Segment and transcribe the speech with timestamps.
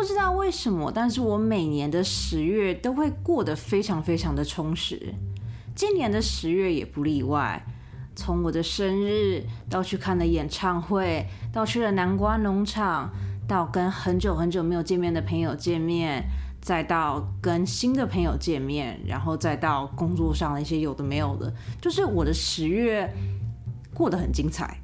[0.00, 5.14] 不知道为什么，但是我每年的十月都会过得非常非常的充实，
[5.74, 7.62] 今年的十月也不例外。
[8.16, 13.10] 从我的生日到去看了演唱会，到去了南瓜农场，
[13.46, 16.24] 到跟很久很久没有见面的朋友见面，
[16.62, 23.06] 再到跟新的朋友见面，然后再到工作上的一些有的没有的，就是我的十月
[23.92, 24.80] 过得很精彩，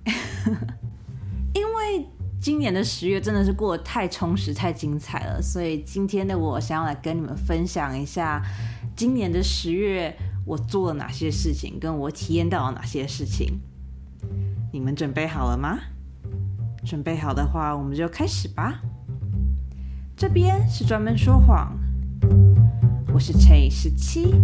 [2.47, 8.41] 今年的十月真的是过得太充实、太精彩了，所以今天的我想要来跟你们分享一下
[8.95, 10.17] 今年的十月。
[10.45, 13.59] 我做了哪些事情，跟我体验到了哪些事情？
[14.73, 15.77] 你们准备好了吗？
[16.85, 18.81] 准备好的话，我们就开始吧。
[20.17, 21.77] 这边是专门说谎，
[23.13, 24.37] 我是乘以十七。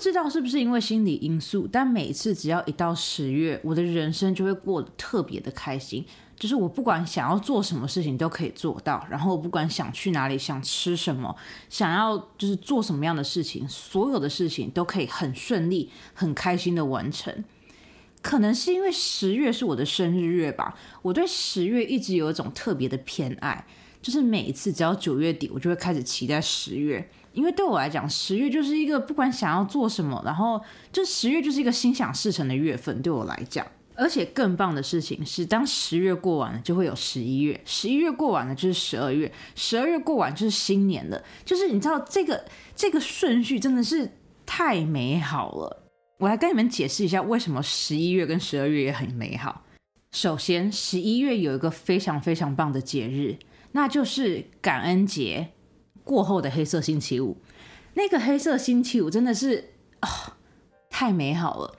[0.00, 6.02] 不知道是不是因为心理因素，但每次只要一到十月，我的人生就会过得特别的开心。
[6.38, 11.36] 就是我不管想要做什么事情都可以做到，然后我不管想去哪里、想吃什么、
[11.68, 17.44] 想要就是做什么样的事情，所有的事情都可以很顺利、很开心的完成。
[18.22, 23.66] 可能是因为十月是我的生日月吧，我对十月一直有一种特别的偏爱。
[24.00, 30.60] 就是每一次只要九月底，我就会开始期待十月，因为对我来讲，十月就是一个不管想要做什么，然后
[30.92, 33.66] 就十月就是一个心想事成的月份，对我来讲。
[33.96, 41.22] 而且更棒的事情是，当十月过完了，就会有十一月；十一月过完了，就是十二月；十二月过完就是新年了。
[41.44, 44.10] 就是你知道，这个这个顺序真的是
[44.46, 45.82] 太美好了。
[46.18, 49.64] 我来跟你们解释一下，为什么十一月跟十二月也很美好。
[50.12, 53.36] 首先，十一月有一个非常非常棒的节日，
[53.72, 55.50] 那就是感恩节
[56.10, 57.36] 过后的黑色星期五。
[57.94, 60.36] 那个黑色星期五真的是啊，
[60.90, 61.76] 太美好了。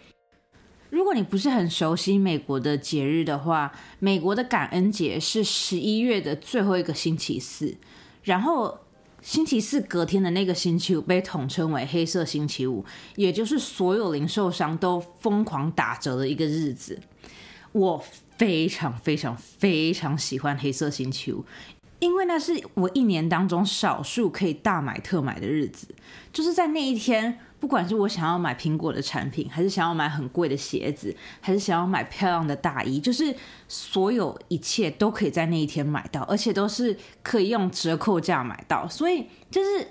[0.90, 7.76] 如果你不是很熟悉美国的节日的话，美国的感恩节是十一月的最后一个星期四，
[8.24, 8.80] 然后
[9.22, 12.86] 星期四隔天的那个星期五被统称为黑色星期五，
[13.18, 16.98] 也就是所有零售商都疯狂打折的一个日子。
[17.74, 18.04] 我
[18.38, 21.46] 非常非常非常喜欢黑色星期五，
[22.02, 25.88] 因为那是我一年当中少数可以大买特买的日子，
[26.34, 27.40] 就是在那一天。
[27.62, 33.32] 不管是我想要买苹果的产品，还是想要买很贵的鞋子，还是想要买漂亮的大衣，就是
[33.68, 38.88] 所有一切都可以在那一天买到，而且都是可以用折扣价买到。
[38.88, 39.88] 所以就是，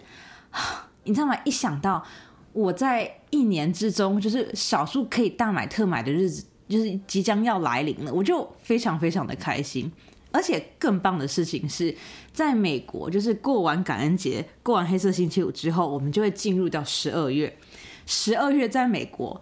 [1.04, 1.36] 你知道吗？
[1.44, 2.04] 一想到
[2.52, 9.92] 我在一年之中，就是少数可以大买特买的日子，就是即将要来临了，我就非常非常的开心。
[10.32, 11.94] 而且更棒的事情是，
[12.32, 17.56] 在美国，就是过完感恩节、过完黑色星期五之后，我们就会进入到十二月。
[18.06, 19.40] 十二月在美国，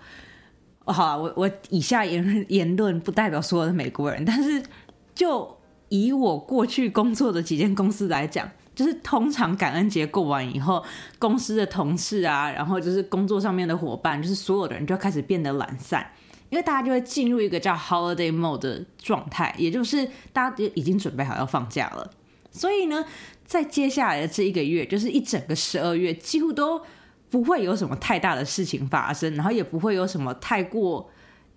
[0.85, 4.63] 好了，我我以下言言论不代表所有的美国人，但是
[5.15, 5.57] 就
[5.89, 10.85] 以我过去工作的几间公司来讲，就是通常感恩节过完以后，
[11.19, 16.07] 公司的同事啊，然后就是工作上面的伙伴，就是所有的人就开始变得懒散。
[16.51, 22.11] 因为大家就会进入一个叫 holiday mode 的状态，也就是大家已经准备好要放假了。
[22.51, 23.05] 所以呢，
[23.45, 26.81] 在接下来的这一个月，就是一整个十二月，几乎都
[27.29, 31.11] 不会有什么太大的事情发生，然后也不会有什么太过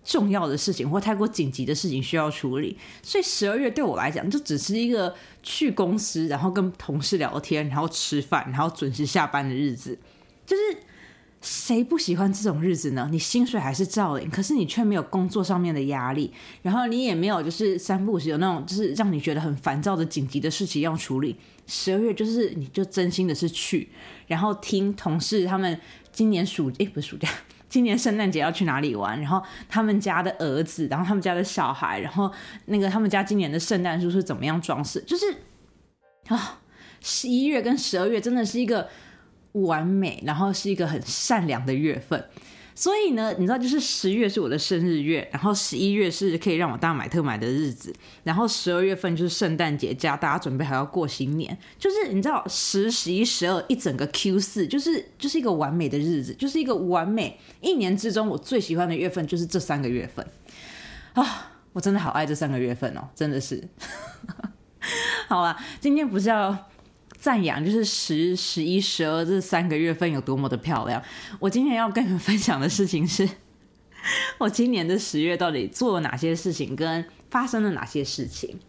[0.03, 2.77] 重要的事情或太过紧急的事情需要处理。
[3.01, 9.97] 所以十二月对我来讲，就只是一个去公司，然后跟同事聊天，然后吃饭，然后准时下班的日子，
[10.45, 10.61] 就是。
[11.41, 13.09] 谁不喜欢这种日子呢？
[13.11, 16.31] 你薪水还是照领，可是你却没有工作上面的压力，
[16.61, 21.35] 然后你也没有就是三不五时有那种就是让你觉得很烦躁的紧急的事情要处理。
[21.65, 23.89] 十二月就是你就真心的是去，
[24.27, 25.79] 然后听同事他们
[26.11, 27.27] 今年暑诶不是暑假，
[27.67, 32.31] 今年圣诞节要去哪里玩，然后他们家的儿子，然后他们家的小孩，然后
[32.65, 35.25] 那个他们家今年的圣诞树是怎么样装饰，就是
[36.27, 36.59] 啊，
[36.99, 38.87] 十一月跟十二月真的是一个。
[39.53, 42.25] 完美，然后是一个很善良的月份，
[42.73, 60.25] 所以呢，你知道，就是十月是我的生日月，然后十一月是可以让我大买特买的日子，然后十二月份就是圣诞节加大家准备还要过新年，就是你知道十、十一、十二一整个 Q 四，就是就是一个完美的日子，就是一个完美一年之中我最喜欢的月份就是这三个月份
[61.13, 63.67] 啊，我真的好爱这三个月份哦，真的是，
[65.27, 66.70] 好了，今天不是要。
[67.21, 70.99] 赞扬就是十、十一、十二这三个月份有多么的漂亮。
[71.39, 73.29] 我今天要跟你们分享的事情是，
[74.39, 78.59] 我今年的十月到底做了哪些事情，跟发生了哪些事情。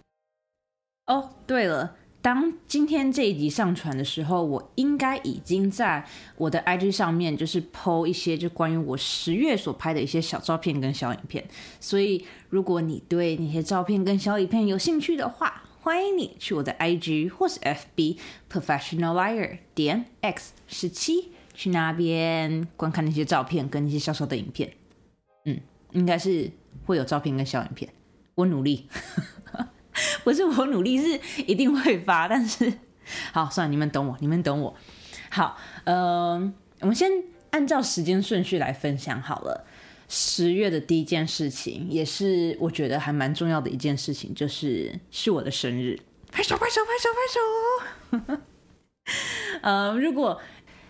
[1.06, 6.06] 哦，对了，当今天这一集上传的时候，我应该已经在
[6.36, 11.42] 我的 IG 上面就是 PO 一些就关于我十月所拍的一些小照片跟小影片。
[11.80, 18.16] 所以，如果你对那些照片跟小影片有兴趣的话，欢迎你去我的 IG 或是 FB
[18.48, 24.72] Professional Liar 点 X 十七去那边观看那些照片跟那些小小的影片。
[25.44, 25.58] 嗯，
[25.90, 26.52] 应该是
[26.86, 27.92] 会有照片跟小影片，
[28.36, 28.88] 我努力。
[30.22, 32.28] 不是我努力，是一定会发。
[32.28, 32.72] 但是，
[33.32, 34.76] 好，算了，你们懂我，你们懂我。
[35.30, 37.10] 好，嗯，我们先
[37.50, 39.66] 按照时间顺序来分享好了。
[40.14, 45.98] 十月的第一件事情，也是我觉得还蛮重要的一件事情，就是是我的生日。
[46.30, 48.42] 拍手，拍手，拍手，拍手。
[49.62, 50.38] 呃，如果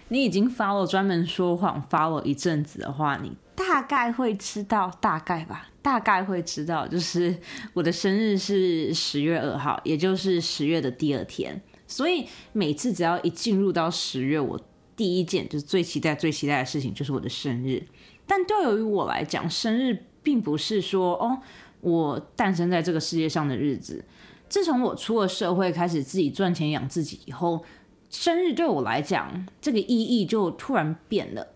[0.09, 5.69] 你已经发了专门说谎发了一阵子的话，你大概会知道，大概吧。
[5.81, 7.39] 大概会知道，就是
[7.75, 11.63] 我的生日是十月二号，也就是十月的第二天。
[11.87, 14.61] 所以每次只要一进入到十月，我
[14.97, 17.81] 第一件就是最期待、最期待的事情就是我的生日。
[18.27, 21.39] 但对于我来讲，生日并不是说哦，
[21.81, 24.05] 我诞生在这个世界上的日子。
[24.49, 27.65] 自从我出了社会，开始自己赚钱养自己以后，
[28.11, 31.49] 生日对我来讲，这个意义就突然变了。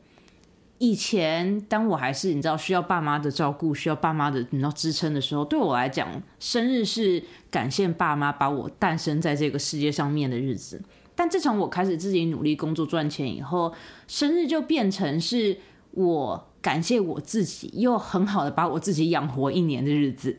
[0.78, 10.82] 以前，当我还是你知道需要爸妈的照顾、需要爸妈的你知道支撑的时候，对我来讲，生日是感谢爸妈把我诞生在这个世界上面的日子。
[11.14, 13.72] 但自从我开始自己努力工作赚钱以后，
[14.06, 15.58] 生日就变成是
[15.92, 20.36] 我感谢我自己，又很好的把我自己养活一年的日子。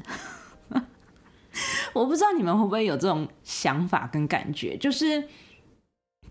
[1.93, 5.23] 我不知道你们会不会有这种想法跟感觉，就是。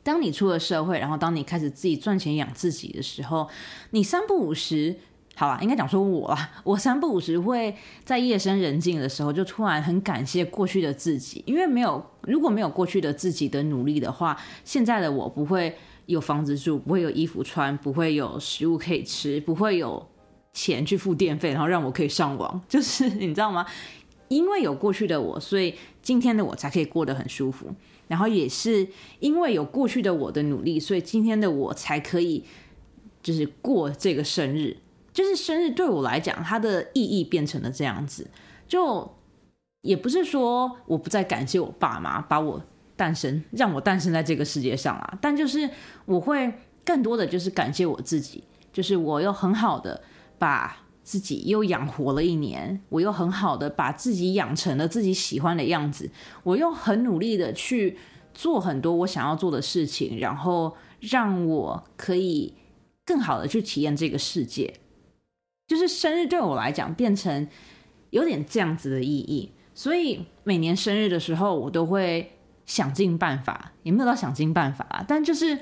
[0.02, 3.48] 当你出了社会，然后当你开始自己赚钱养自己的时候，
[3.90, 4.94] 你三不五时，
[5.34, 15.76] 好吧，应该讲说我啊， 我三不五时会在夜深人静的时候，就突然很感谢过去的自己，因为没有如果没有过去的自己的努力的话，现在的我不会
[16.06, 20.08] 有房子住，不会有衣服穿，不会有食物可以吃，不会有
[20.53, 23.67] 钱去付电费，然后让我可以上网， 就是你知道吗？
[24.29, 27.73] 因为有过去的我，所以今天的我才可以过得很舒服。
[28.08, 28.87] 然后也是
[29.19, 32.44] 因为有过去的我的努力，所以今天的我才可以
[33.20, 34.76] 就是过这个生日。
[35.12, 38.31] 就是生日对我来讲，它的意义变成了这样子。
[38.69, 39.12] 就
[39.82, 42.62] 也不是说我不再感谢我爸妈把我
[42.96, 45.19] 诞生，让我诞生在这个世界上啊。
[45.20, 45.69] 但就是
[46.06, 46.52] 我会
[46.84, 50.02] 更多的就是感谢我自己，就是我又很好的
[50.38, 56.10] 把自己又养活了一年，我又很好的把自己养成了自己喜欢的样子，
[56.43, 57.96] 我又很努力的去
[58.34, 62.54] 做很多我想要做的事情，然后让我可以
[63.04, 64.75] 更好的去体验这个世界。
[65.69, 67.48] 就是生日对我来讲变成
[68.10, 72.36] 有点这样子的意义，所以每年生日的时候，我都会
[72.67, 75.59] 想尽办法，也没有到想尽办法啊，但就是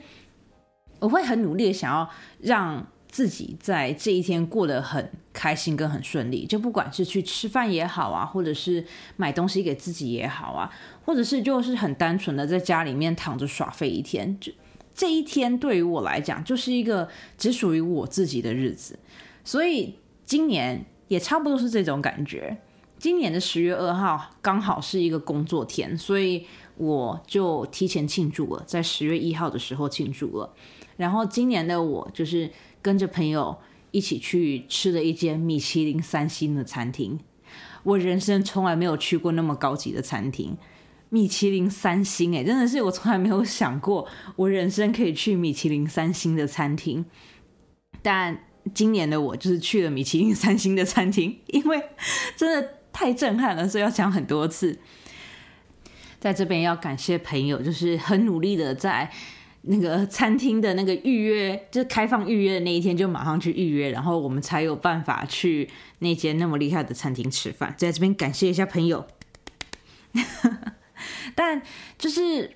[0.98, 2.10] 我会很努力的想要
[2.40, 2.86] 让。
[3.14, 8.84] 自己在这一天过得很开心跟很顺利，就不管是去吃饭也好啊，或者是
[9.14, 10.68] 买东西给自己也好啊，
[11.04, 14.50] 或者是就是很单纯的在家里面躺着耍废一天，就
[14.96, 17.08] 这一天对于我来讲就是一个
[17.38, 18.98] 只属于我自己的日子，
[19.44, 22.56] 所以今年也差不多是这种感觉。
[22.98, 26.44] 今年的十月二号刚好是一个工作天，所以
[26.76, 30.54] 我就提前庆祝了，在十月一号的时候庆祝了。
[30.96, 32.50] 然后今年的我就是。
[32.84, 33.56] 跟着朋友
[33.92, 37.18] 一起去吃了一间米其林三星的餐厅，
[37.82, 40.58] 我人生从来没有去过那么高级的餐厅，
[41.08, 44.06] 米其林三星哎，真的是我从来没有想过
[44.36, 47.06] 我人生可以去米其林三星的餐厅。
[48.02, 48.38] 但
[48.74, 51.82] 今年的我就是去了米其林三星的餐厅，因为
[52.36, 54.78] 真的太震撼了，所以要讲很多次。
[56.24, 59.10] 在这边要感谢朋友，就是很努力的在。
[59.66, 65.66] 那个餐厅的那个预约，就是开放预约的那一天，就马上去预约，然后我们才有办法去
[66.00, 67.74] 那间那么厉害的餐厅吃饭。
[67.78, 69.06] 在这边感谢一下朋友，
[71.34, 71.62] 但
[71.96, 72.54] 就是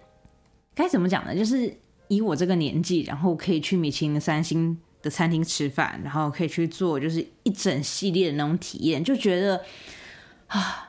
[0.75, 1.35] 该怎么讲呢？
[1.35, 9.65] 就是以我这个年纪，然后可以去米其林三星的餐厅吃饭，然后可以去做就是一整系列的那种体验，就觉得
[10.49, 10.88] 啊。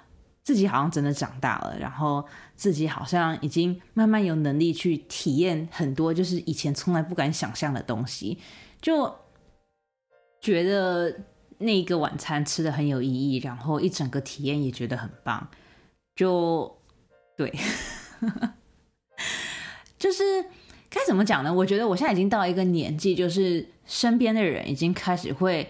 [0.50, 2.25] 自己好像真的长大了，然后
[2.56, 8.39] 自己好像已经慢慢有能力去体验很多，就是以前从来不敢想象的东西，
[8.82, 9.13] 就
[10.41, 11.15] 觉得
[11.60, 15.48] 那个晚餐吃的很有意义，然后一整个体验也觉得很棒，
[16.15, 16.75] 就
[17.38, 17.53] 对，
[20.00, 20.24] 就是
[20.89, 21.53] 该怎么讲呢？
[21.53, 25.70] 我觉得我现在已经到一个年纪，就是身边的人已经开始会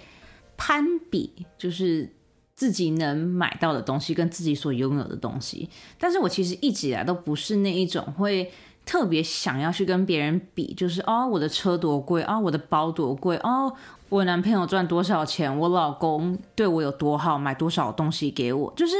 [0.55, 2.15] 攀比，就是。
[2.59, 5.69] 自己能买到的东西跟自己所拥有的东西。
[5.97, 8.51] 但是我其实一直以来都不是那一种会
[8.85, 13.73] 特别想要去跟别人比，就是哦，我的车多贵啊，我的包多贵哦，
[14.09, 18.73] 我男朋友赚多少钱，我老公对我有多好，买多少东西给我。
[18.75, 18.93] 就是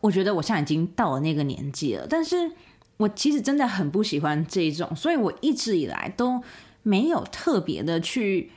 [0.00, 2.50] 我觉得我现在已经到了那个年纪了，但是
[2.96, 6.42] 我其实真的很不喜欢这一种，所以我一直以来都
[6.82, 8.50] 没有特别的去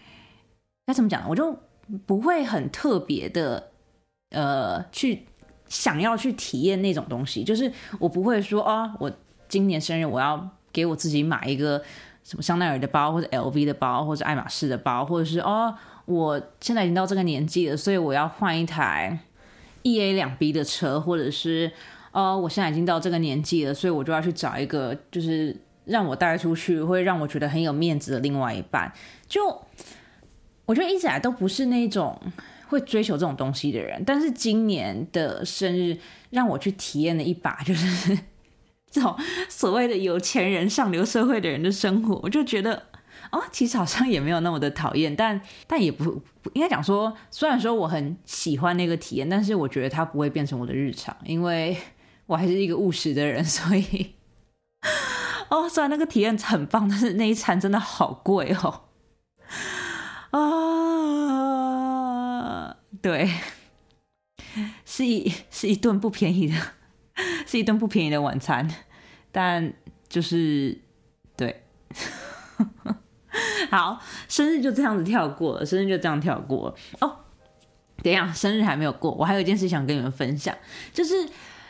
[0.88, 1.56] 该怎么讲，我就
[2.08, 3.72] 不会很特别的
[4.30, 5.26] 呃去
[5.68, 9.12] 想要去体验那种东西，就是我不会说啊，我
[9.48, 11.82] 今年生日我要给我自己买一个
[12.24, 15.74] 什么香奈儿的包，或者 LV 的包，或者爱马仕的包，或者是哦，
[16.06, 19.20] 我现在已经到这个年纪了，所以我要换一台
[19.84, 21.72] E A 两 B 的车，或者是
[22.12, 25.56] 哦，我现在已经到这个年纪了，所以我就要去找一个就是
[25.86, 28.92] 让我带出去会让我觉得很有面子的另外一半。
[29.28, 29.62] 就
[30.66, 32.20] 我觉得一直来都不是那种
[32.68, 35.98] 会追求这种东西的人，但是今年的生日
[36.30, 38.18] 让我去体验了一把，就是
[38.92, 39.18] 这种
[39.50, 42.84] 所谓的有钱人、上流社会的人的生活，我就觉得
[43.32, 46.22] 哦，其实好像也没有那么的讨厌，但但也不
[46.54, 51.76] 应该讲说，虽然说我很喜欢那个体验，但是我觉得它不会变成我的日常，因为
[52.26, 54.14] 我还是一个务实的人， 所以
[55.50, 58.84] 哦，虽然那个体验很棒，但是那一餐真的好贵哦。
[60.32, 60.40] 啊，
[63.08, 63.30] 对，
[64.84, 66.56] 是一是一顿不便宜的，
[67.46, 68.70] 是一顿不便宜的晚餐，
[69.32, 69.72] 但
[70.10, 70.78] 就是
[71.38, 71.64] 对，
[73.72, 76.76] 好，生日就这样子跳过了，生日就这样跳过了。
[77.00, 77.20] 哦，
[78.04, 80.54] 等一下，生日还没有过，我还有一件事想跟你们分享，
[80.94, 81.30] 就是。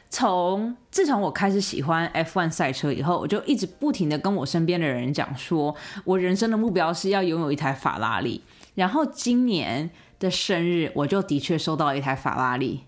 [0.09, 5.75] 从自从我开始喜欢 F1 赛车以后，我就一直不停的跟我身边的人讲说，
[6.05, 8.41] 我人生的目标是要拥有一台法拉利。
[8.75, 9.89] 然后今年
[10.19, 12.83] 的生日，我就的确收到一台法拉利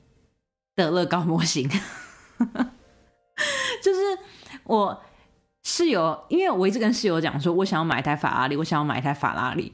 [0.76, 1.70] 的乐高模型。
[3.82, 4.00] 就是
[4.64, 5.02] 我
[5.64, 9.74] 室友，因为我一直跟室友讲说，我想要买一台法拉利，我想要买一台法拉利。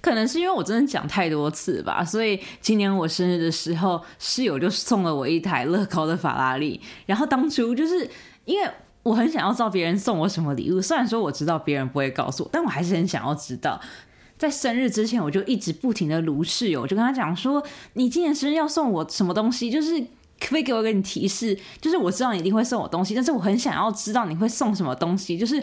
[0.00, 6.78] 可能是因为我真的讲太多次吧，所以今年我生日的时候，室友就送了我一台乐高的法拉利。
[7.06, 8.08] 然后当初就是
[8.44, 8.70] 因为
[9.02, 13.80] 我很想要知道别人送我什么礼物，虽然说我知道别人不会告诉我，但我还是很想要知道。
[14.38, 17.62] 在生日之前，我就一直不停的如室友，我就跟他讲说
[17.94, 19.70] ：“你今年生日要送我什么东西？
[19.70, 21.58] 就是可不可以给我一个你提示？
[21.80, 25.38] 就是我知道你一定会送我东西，但是我很想要知道你会送什么东西。
[25.38, 25.62] 就是。”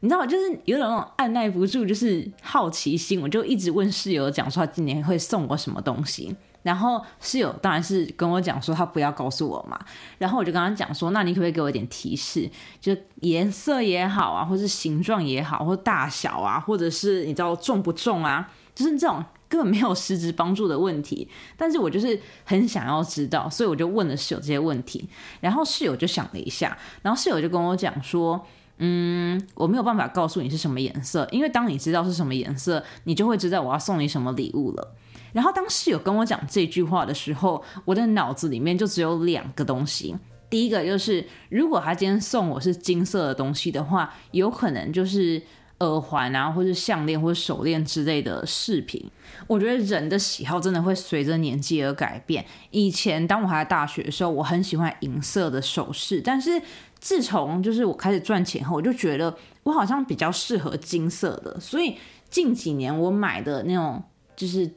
[0.00, 0.26] 你知道吗？
[0.28, 6.32] 就是有点那种按耐不住，就是好奇心，我就一直问室友讲说他今年会送我什么东西。
[6.62, 9.78] 然后室友当然是跟我讲说他不要告诉我嘛。
[10.18, 12.50] 然后我就跟他讲说，那你可不可以给我一点提示？
[12.80, 18.50] 就颜色也好啊，或是形状也好，或大小啊，或者是你知道重不重啊？
[18.74, 21.28] 就是这种根本没有实质帮助的问题。
[21.56, 25.08] 但是我就是很想要知道，所以我就问了室友这些问题。
[25.40, 28.46] 然后室友就想了一下，然后室友就跟我讲说。
[28.80, 34.94] 嗯，我没有办法告诉你是什么颜色，因为当你知道是什么颜色，你就会知道我要送你什么礼物了。
[35.32, 40.16] 然后当室友跟我讲这句话的时候，我的脑子里面就只有两个东西。
[40.50, 45.42] 第一个就是，如果他今天送我是金色的东西的话，有可能就是
[45.80, 49.04] 耳环啊，或是项链或者手链之类的饰品。
[49.46, 52.44] 我觉得人的喜好真的会随着年纪而改变。
[52.70, 56.60] 以前当我还在大学的时候，我很喜欢银色的首饰，但是。
[57.00, 59.32] 自从就是我开始赚钱后，我就觉得
[59.62, 61.96] 我好像比较适合金色的，所以
[62.28, 64.02] 近几年我买的那种
[64.34, 64.68] 就是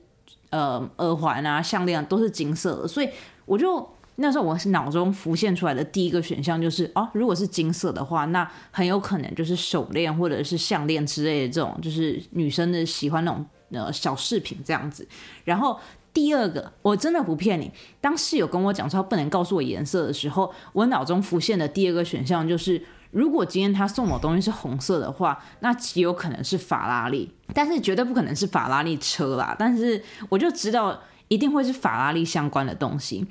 [0.51, 3.09] 呃耳环啊、项链都是金色的，所以
[3.45, 15.07] 我就那时候我脑中浮现出来的第一个选项就是哦，如果是金色的话，那很有可能就是手链或者是项链之类的这种，就是女生的喜欢那种呃小饰品这样子，
[15.43, 15.79] 然后。
[16.13, 17.71] 第二个，我真的不骗你。
[18.01, 29.55] 当室友跟我讲说不能告诉我颜色的时候，我脑中浮现的第二个选项就是，如果今天他送我东西是红色的话，那极有可能是法拉利，但是绝对不可能是法拉利车啦。
[29.59, 33.27] 但是我就知道一定会是法拉利相关的东西，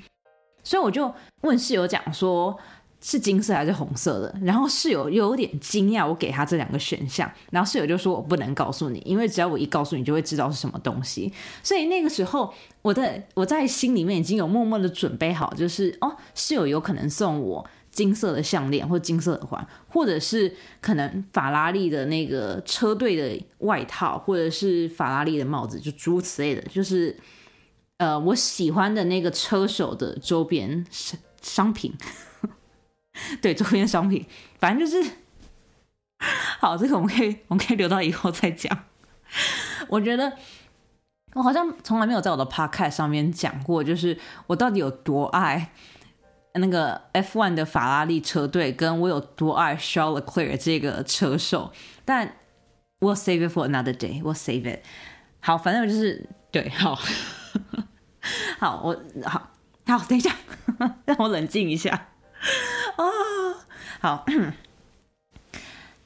[0.63, 2.57] 所以我就问室友讲说。
[3.03, 4.35] 是金色还是红色的？
[4.43, 11.33] 然后室友又有点惊讶，我给他这两个选项，然后室友就说：“我不能告诉你，因为只要我一告诉你，就会知道是什么东西。”
[11.63, 27.15] 所以那个时候，我的我在心里面已经有默默的准备好，就是哦，室友有可能送我金色的项链或金色耳环，或者是可能法拉利的那个车队的外套，或者是法拉利的帽子，就诸如此类的，就是
[27.97, 31.93] 呃，我喜欢的那个车手的周边商商品。
[33.41, 34.25] 对周边商品，
[34.57, 35.11] 反正就是
[36.59, 38.85] 好，这个我们可以我们可以留到以后再讲。
[39.89, 40.31] 我觉得
[41.33, 44.17] 我好像从来没有在我的 podcast 上面讲过，就是
[44.47, 45.73] 我到底有多爱
[46.53, 51.71] 那个 F1 的法拉利车队，跟我有多爱 Charles Leclerc 这个车手。
[52.05, 52.35] 但
[52.99, 54.21] we'll save it for another day.
[54.21, 54.81] We'll save it.
[55.39, 56.99] 好，反正我就是对，好，
[58.59, 59.51] 好，我好
[59.87, 60.35] 好等一下，
[61.05, 62.09] 让我冷静一下
[62.95, 63.05] 啊，
[63.99, 64.25] 好。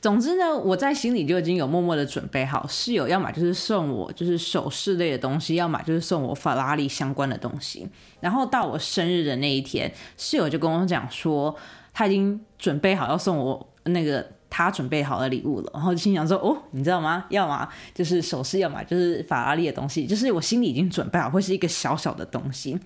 [0.05, 7.89] 总之呢，我在心里就已经有默默的准备好，室友要么就是送我就是首饰类的东西，要么就是送我法拉利相关的东西。
[8.19, 11.55] 然后到我生日的那一天，室友就跟我讲说，
[11.91, 15.71] 他已经准备好要送我那个他准备好的礼物了。
[15.73, 17.25] 然后心想说，哦，你知道吗？
[17.29, 22.79] 要么就是首饰，要么就是法拉利的东西，就是我心里已经准备好会是一个小小的东西。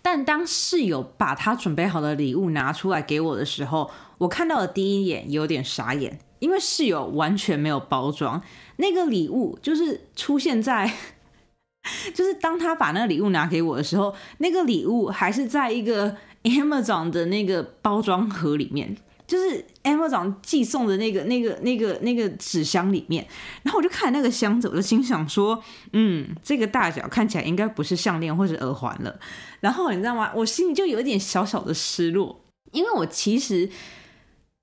[0.00, 6.18] 但当室友把他准备好的礼物拿出来给我的时候，我看到的第一眼有点傻眼。
[6.42, 8.42] 因为室友完全没有包装
[8.78, 10.92] 那个礼物，就是出现在，
[12.12, 23.24] 就是当他把那个礼物拿给我的时候，那个礼物还是在一个 Amazon 的那个包装盒里面，就是 Amazon 寄送的那个、那个、那个、那个纸箱里面。
[23.62, 29.20] 然后我就看那个箱子，我就心想说，嗯，这个大小看起来应该不是项链或者耳环了。
[29.60, 30.32] 然后你知道吗？
[30.34, 32.40] 我心里就有一点小小的失落，
[32.72, 33.70] 因为我其实。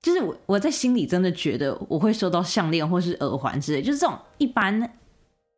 [0.02, 4.90] 就是我我在心里真的觉得我会收到项链或是耳环之类，就是这种一般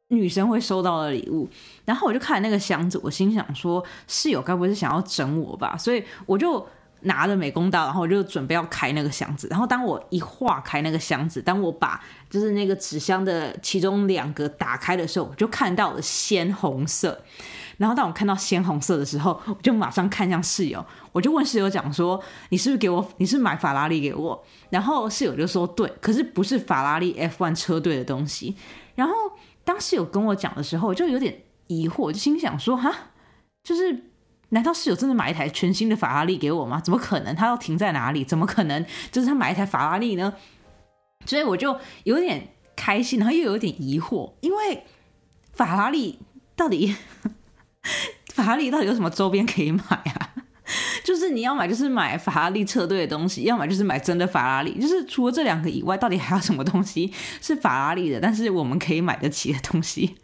[0.09, 1.49] 女生会收到的礼物。
[1.85, 5.77] 然后我就看那个箱子，我心想说室友该不会是想要整我吧？
[5.77, 6.67] 所以我就
[7.03, 9.47] 拿了美工刀，然后我就准备要开那个箱子。
[9.49, 17.21] 然后当我一划开那个箱子，当我把就是那个纸箱的其中两个打开的时候，我就看到了鲜红色。
[17.83, 23.05] 然后当我看到鲜红色的时候，我就马上看向室友，我就问室友讲说：“你是不是给我？
[23.17, 28.55] 你是买法拉利给我？”然后室友就说：“对，可是不是法拉利 F1 车队的东西。”
[28.95, 29.13] 然后
[29.65, 32.95] 当室友跟我讲的时候，我就有点疑惑，就心想说：“哈，
[33.65, 34.05] 就是
[34.51, 36.81] 难道室友真的买一台全新的法拉利给我吗？
[36.81, 37.35] 怎么可能？
[37.35, 38.25] 他要停在哪里？
[38.25, 40.33] 怎么可能就是他买一台法拉利呢？”
[41.27, 44.85] 所以我就有点开心，然后又有点疑惑，因为
[45.53, 46.21] 法拉利
[46.55, 46.95] 到底。
[48.35, 50.31] 法拉利到底有什么周边可以买啊？
[51.05, 54.81] 就是你要买，就是买法拉利车队的东西；要么就是买真的法拉利。
[54.81, 60.17] 就是除了这两个以外，到底还有什么东西是法拉利的，但是我们可以买得起的东西？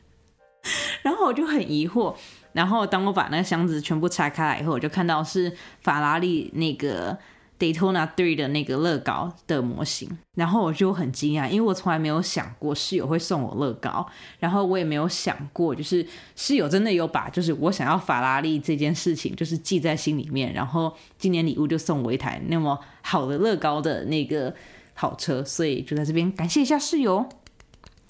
[1.03, 2.14] 然后我就很疑惑。
[2.53, 7.18] 然后当我把那个箱子全部拆开来以后，我就看到是法拉利那个。
[7.59, 14.07] Daytona Three 的那个乐高的模型，然后我就很惊讶，因为我从来没有想过室友会送我乐高，
[14.38, 24.55] 然后我也没有想过，就是室友真的有把就是我想要法拉利这件事情就是记在心里面，然后今年礼物就送我一台那么好的乐高的那个
[24.94, 27.29] 好车，所以就在这边感谢一下室友，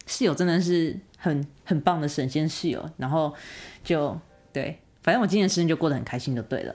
[0.07, 3.35] 室友真的是很很棒的神仙室友，然后
[3.83, 4.19] 就
[4.53, 6.75] 对，反正我今年生日就过得很开心就对了。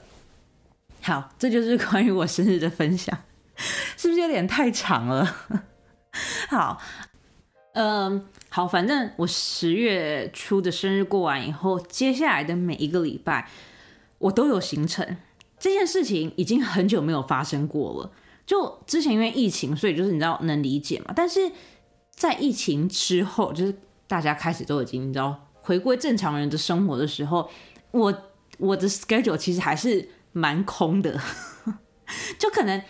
[1.03, 3.15] 好，这就是 关于我生日的分享，
[3.97, 5.35] 是不是有点太长了？
[6.47, 6.81] 好，
[7.73, 13.49] 嗯，好，反正我十月初的生日过完以后，接下来的每一个礼拜
[14.17, 15.17] 我都有行程。
[15.59, 18.11] 这件事情已经很久没有发生过了。
[18.45, 21.11] 就之前因为疫情，所以就是你知道能理解嘛。
[21.13, 21.51] 但是
[22.11, 23.75] 在疫情之后，就是
[24.07, 27.49] 大家开始都已经你知道回归正常人的生活的时候，
[27.91, 28.13] 我
[28.57, 30.07] 我的 schedule 其实还是。
[30.33, 31.19] 蛮空的，
[32.37, 32.81] 就可能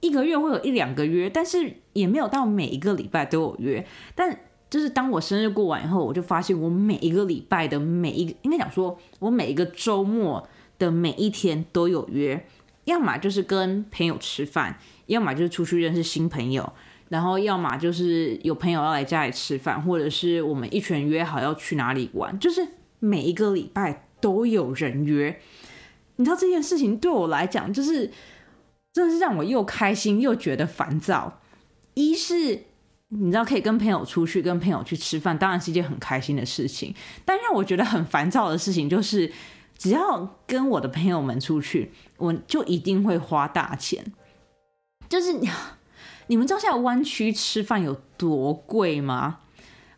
[0.00, 3.86] 一个月会有一两个约，但是也没有到每一个礼拜都有约。
[4.14, 4.36] 但
[4.68, 10.46] 就是当我生日过完以后，我就发现我每一个礼拜的每一个，应该讲说我每一个周末
[10.78, 12.46] 的每一天都有约，
[12.84, 16.72] 要么就是跟朋友吃饭，要么就是出去认识新朋友，
[17.08, 22.66] 然后要么就是有朋友要来家里吃饭，或者是我们一群人约好要去哪里玩，就是
[22.98, 25.40] 每一个礼拜都有人约。
[26.16, 28.10] 你知道这件事情对我来讲，就是
[28.92, 31.40] 真的是让我又开心又觉得烦躁。
[31.94, 32.64] 一是
[33.08, 36.94] 你知道可以跟朋友出去，跟朋友去吃饭，当然是一件很开心的事情。
[37.24, 39.32] 但让我觉得很烦躁的事情，就是
[39.78, 44.04] 只要跟我的朋友们出去，我就一定会花大钱。
[45.08, 45.32] 就是
[46.26, 49.38] 你们知道现在湾区吃饭有多贵吗？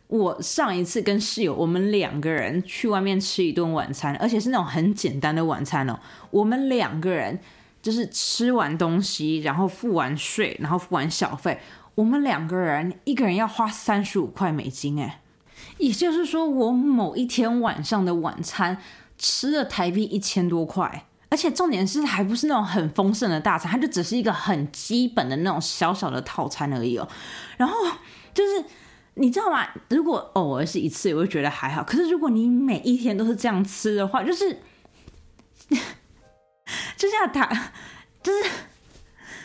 [0.09, 5.99] 我上一次跟室友，我们两个人去外面吃一顿晚餐，而且是那种很简单的晚餐哦。
[6.31, 7.39] 我们两个人
[7.79, 11.59] 就是吃完东西，然后付完税，然后付完小费，
[11.93, 15.21] 我们两个人一个人要花三十五块美金，哎，
[15.77, 18.79] 也就是说，我某一天晚上的晚餐
[19.19, 27.07] 吃了台币一千多块，而且重点是还不是那种很丰盛的大餐，它就只是一个很基本的那种小小的套餐而已哦。
[27.57, 27.75] 然后
[28.33, 28.65] 就是。
[29.15, 29.67] 你知道吗？
[29.89, 31.83] 如果偶尔是一次，我会觉得还好。
[31.83, 34.57] 可是如果你每一天都是这样吃的话，就是
[36.95, 37.45] 就像他，
[38.23, 38.49] 就是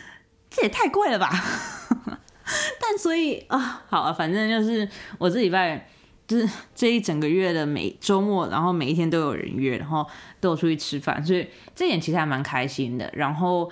[0.49, 1.29] 这也太贵了吧？
[2.79, 5.89] 但所以啊，好啊，反正就是我这礼拜
[6.27, 10.05] 就是这一整个月的每周末，然后每一天都有人约，然后
[10.39, 13.09] 都有出去吃饭，所以这点其实还蛮开心的。
[13.13, 13.69] 然后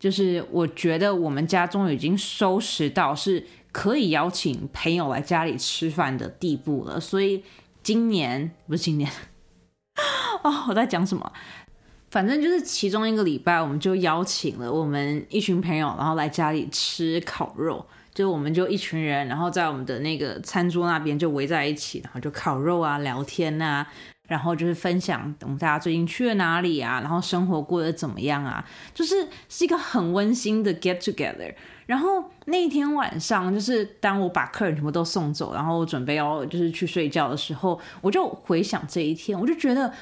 [0.00, 3.46] 就是我觉得我们家中已经收拾到是
[3.76, 6.98] 可以邀请朋友来家里吃饭的地步了。
[6.98, 7.44] 所以
[7.82, 9.10] 今年不是今年
[10.42, 11.30] 啊， 我在讲什么？
[12.10, 17.84] 反正就是其中一个礼拜，我们就邀请了我们一群朋友，然后来家里吃烤肉。
[18.14, 23.86] 就我们就一群人，然后在我们的那个餐桌那边就围在一起，然后就烤肉啊、聊天啊，
[24.26, 31.54] 然后就是分享我们大家最近去了哪里啊，然后生活过得怎么样啊，就是是一个很温馨的 get together。
[31.86, 39.92] 然后那一天晚上，就是当我把客人全部都送走，然后准备要就是去睡觉的时候，我就回想这一天，我就觉得。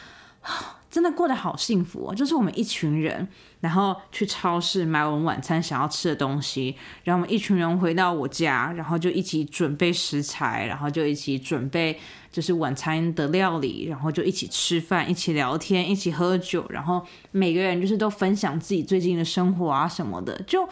[0.90, 2.14] 真的过得好幸福哦！
[2.14, 3.26] 就是我们一群人，
[3.58, 11.98] 然后去超市买我们晚餐想要吃的东西，然后我们一群人回到我家，然后就一起准备食材，然后就一起准备
[12.34, 20.36] 就是晚餐的料理，然后就一起吃饭，一起聊天，一起喝酒，然后每个人就是都分享自己最近的生活啊什么的。
[20.42, 20.68] 就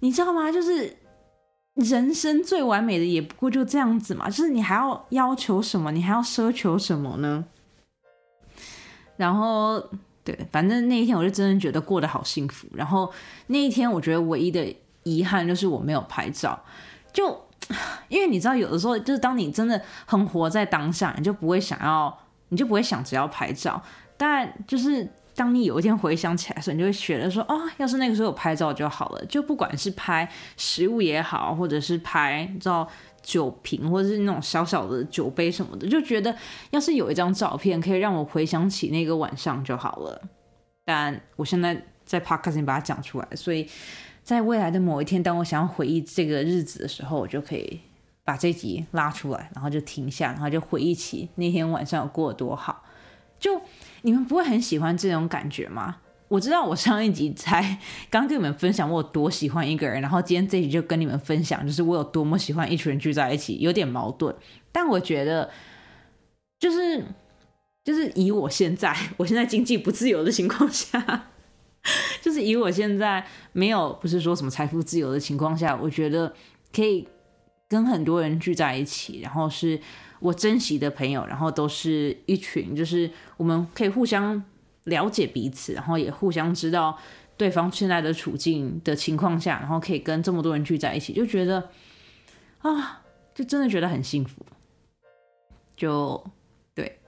[0.00, 0.52] 你知道吗？
[0.52, 0.94] 就是
[1.76, 4.28] 人生最完美的也不过就这样子嘛。
[4.28, 5.90] 就是你还要要求什么？
[5.92, 7.46] 你还要奢求什么呢？
[9.16, 9.82] 然后，
[10.22, 12.68] 对，反正那一天我就真的觉得过得好幸福。
[12.74, 13.10] 然后
[13.46, 16.62] 那一天，我觉得唯一的遗憾就是我没有拍照，
[17.14, 17.40] 就
[18.08, 22.16] 因为你知道，有的时候就是当你真的很活在当下，你就不会想要，
[22.48, 23.82] 你就不会想着要拍照。
[24.16, 29.24] 但就是当你有一天回想起来的时候，你就会觉得说，哦，要是那个时候有拍照就好了。
[29.26, 32.88] 就不管是拍食物也好，或者是拍，你知道。
[33.24, 36.34] 酒瓶或者是那种小小的酒杯什么的，就觉得
[36.70, 40.20] 要是有一张照片可以让我回想起那个晚上就好了。
[40.84, 43.64] 但我现在在 p o d c a s 把它讲出来，所以
[44.22, 47.80] 在未来的某一天，当我想要回忆这个日子的时候，我就可以
[48.24, 52.84] 把这集拉出来，然后就停下，然后就回忆起那天晚上有过得多好。
[53.40, 53.60] 就
[54.02, 55.96] 你们不会很喜欢这种感觉吗？
[56.28, 64.34] 我知道我上一集才刚跟你们分享我有多喜欢一个人，然后今天这集就跟你们分享，就是我有多么喜欢一群人聚在一起，有点矛盾。
[64.70, 65.50] 但我觉得，
[66.58, 67.04] 就是
[67.84, 71.31] 就是以我现在， 我现在经济不自由的情况下，
[72.22, 76.34] 就是以我现在没有不是说什么财富自由的情况下，我觉得
[76.72, 77.08] 可以
[77.68, 79.80] 跟很多人聚在一起，然后是
[80.20, 84.42] 我珍惜的朋友，然后都是一群，就是我们可以互相。
[84.86, 86.98] 了解彼此，然后也互相知道
[87.36, 91.70] 对方现在的处境的情况下，然后可以跟这么多人聚在一起，就觉得
[92.62, 93.00] 啊，
[93.32, 94.44] 就真的觉得很幸福。
[95.76, 96.20] 就
[96.74, 96.98] 对，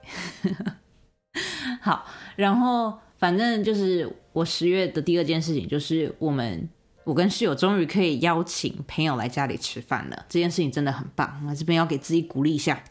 [1.83, 2.05] 好，
[2.37, 6.69] 然后反正就是我十月的第二件事情，就是我们
[7.03, 10.25] 我跟室友终于可以邀请朋友来家里吃饭了。
[10.29, 12.83] 这件事情真的很棒，我这边要给自己鼓励一下。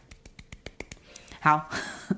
[1.39, 1.69] 好。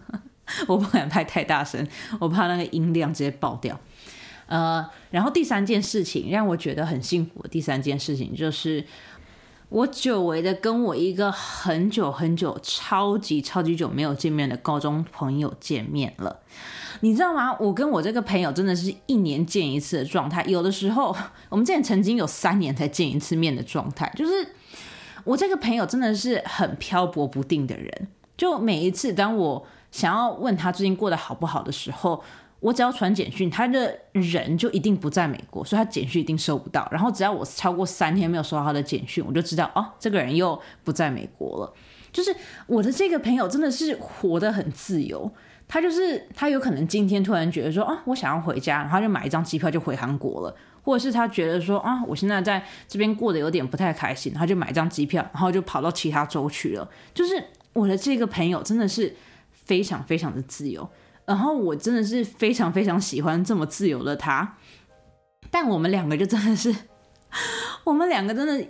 [0.66, 1.86] 我不敢拍太大声，
[2.20, 3.80] 我怕那个音量直接爆掉。
[4.48, 8.86] 呃，然后第三件事情让我觉得很幸福第三件事情就是，
[9.68, 16.40] 我久违的跟我一个很久很久、超级超级久没有见面的高中朋友见面了。
[17.02, 17.56] 你知道吗？
[17.60, 21.16] 我跟我这个朋友真的是一年见一次的状态，有的时候
[21.50, 24.12] 我们之前曾经有三年才见一次面的状态。
[24.16, 24.48] 就是
[25.24, 29.66] 我这个朋友真的是很漂泊不定的人，就每一次当我。
[29.90, 32.22] 想要问他最近过得好不好的时候，
[32.60, 36.86] 我只要传简讯，他的人就一定不在美国，所以他简讯一定收不到。
[36.92, 41.74] 然后只要我超过三天没有收到他的简讯，我就知道哦，这个人又不在美国了。
[42.12, 42.36] 就是
[42.68, 45.32] 我的这个朋友真的是活得很自由，
[45.68, 56.90] 他就是他有可能今天突然觉得说啊，我想要回家，然后就买一张机票就回韩国了，或者是他觉得说啊，我现在在这边过得有点不太开心，他就买张机票，然后就跑到其他州去了。
[57.14, 59.16] 就是我的这个朋友真的是。
[59.68, 60.90] 非常非常的自由，
[61.26, 64.56] 然后我真的是非常非常喜欢这么自由的他，
[65.52, 66.74] 但我们两个就真的是，
[67.84, 68.66] 我们两个真的，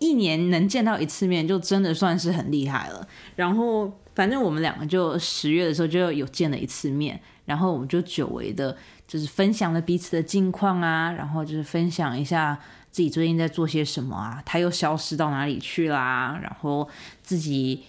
[0.00, 3.06] 一年能见到一次面，就真的算是很厉害了。
[3.36, 12.58] 然后反正我们两个就十月的时候就有见了一次面，然后我们就久违的，就是分享了彼此的近况啊，然后就是分享一下
[12.90, 16.88] 自己最近在做些什么啊，他又消失到哪里去啦，然后
[17.22, 17.84] 自己。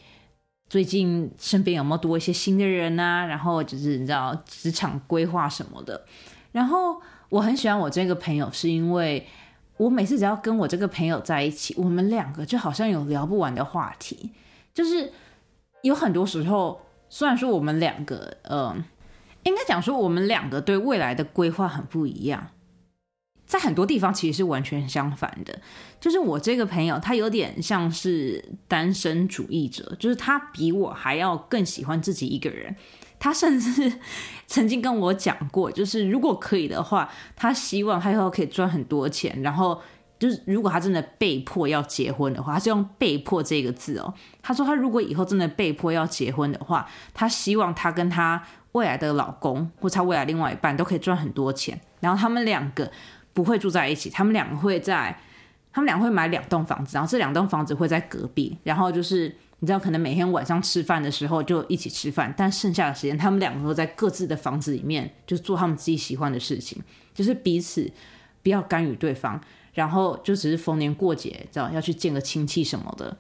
[0.70, 3.24] 最近身边有没有多一些新的人啊？
[3.28, 6.04] 然后就是你知道职场规划什么的。
[6.52, 9.28] 然后我很喜欢我这个朋友，是因为
[9.78, 14.32] 我每次只要跟我这个朋友在一起，我们两个就好像有聊不完的话题。
[14.74, 15.12] 就是
[15.84, 18.84] 有很多时候，虽然说我们两个，嗯，
[19.44, 22.52] 应该讲说我们两个对未来的规划很不一样，
[23.46, 25.60] 在很多地方其实是完全相反的。
[26.00, 32.74] 就是我这个朋友，他有点像是单身主义者，就是他比我还要更喜欢自己一个人。
[33.20, 34.00] 他甚至
[34.48, 39.82] 曾经跟我讲过，就是如果可以的话，他希望他以后可以赚很多钱，然后。
[40.24, 44.14] 就是如果他真的被迫要结婚的话，他是用“被迫”这个字哦。
[44.42, 52.90] 他说他如果以后真的被迫要结婚的话，他希望他跟他未来的老公或他未来另外一半都可以赚很多钱，然后他们两个
[53.34, 55.20] 不会住在一起，他们两个会在，
[55.74, 59.28] 他们两个会买两栋房子，然后这两栋房子会在隔壁，然后就是
[59.60, 66.82] 你知道，可能每天晚上吃饭的时候就一起吃饭，但剩下的时间他们两个都在各自的房子里面，就做他们自己喜欢的事情，
[67.14, 67.92] 就是彼此
[68.42, 69.42] 不要干预对方。
[69.74, 73.18] 然后就只是逢年过节，知道要去见个亲戚什么的，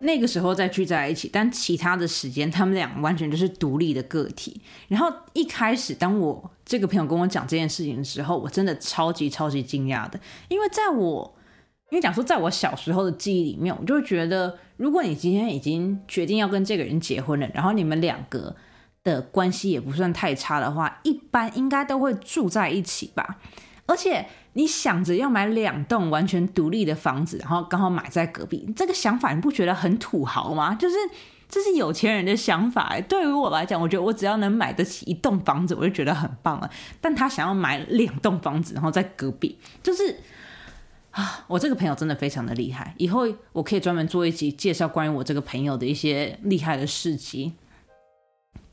[0.00, 1.30] 那个时候再聚在一起。
[1.32, 4.60] 但其他的时间，他们俩完全就是独立的个体。
[4.88, 10.18] 然后一开始，当我这个朋友跟我讲这件事情的时候，我真的超级超级惊讶的，
[10.48, 11.34] 因为在我，
[11.90, 18.56] 因为讲说，在我小时候的记忆里面，我就觉得，如果你今天已经决定要跟这个人结婚了，然后你们两个
[19.04, 23.38] 的关系也不算太差的话，一般应该都会住在一起吧，
[23.86, 24.26] 而且。
[24.56, 30.74] 你想着要买两栋完全独立的房子，然后刚好买在隔壁，这个想法你不觉得很土豪吗？
[30.74, 30.96] 就是
[31.46, 32.98] 这是有钱人的想法。
[33.06, 36.70] 对于我来讲，我觉得我只要能买得起一栋房子，我就觉得很棒了。
[37.02, 40.20] 但他想要买两栋房子，然后在隔壁，就是
[41.10, 42.94] 啊，我这个朋友真的非常的厉害。
[42.96, 47.52] 以后我可以专门做一集介绍关于我这个朋友的一些厉害的事迹。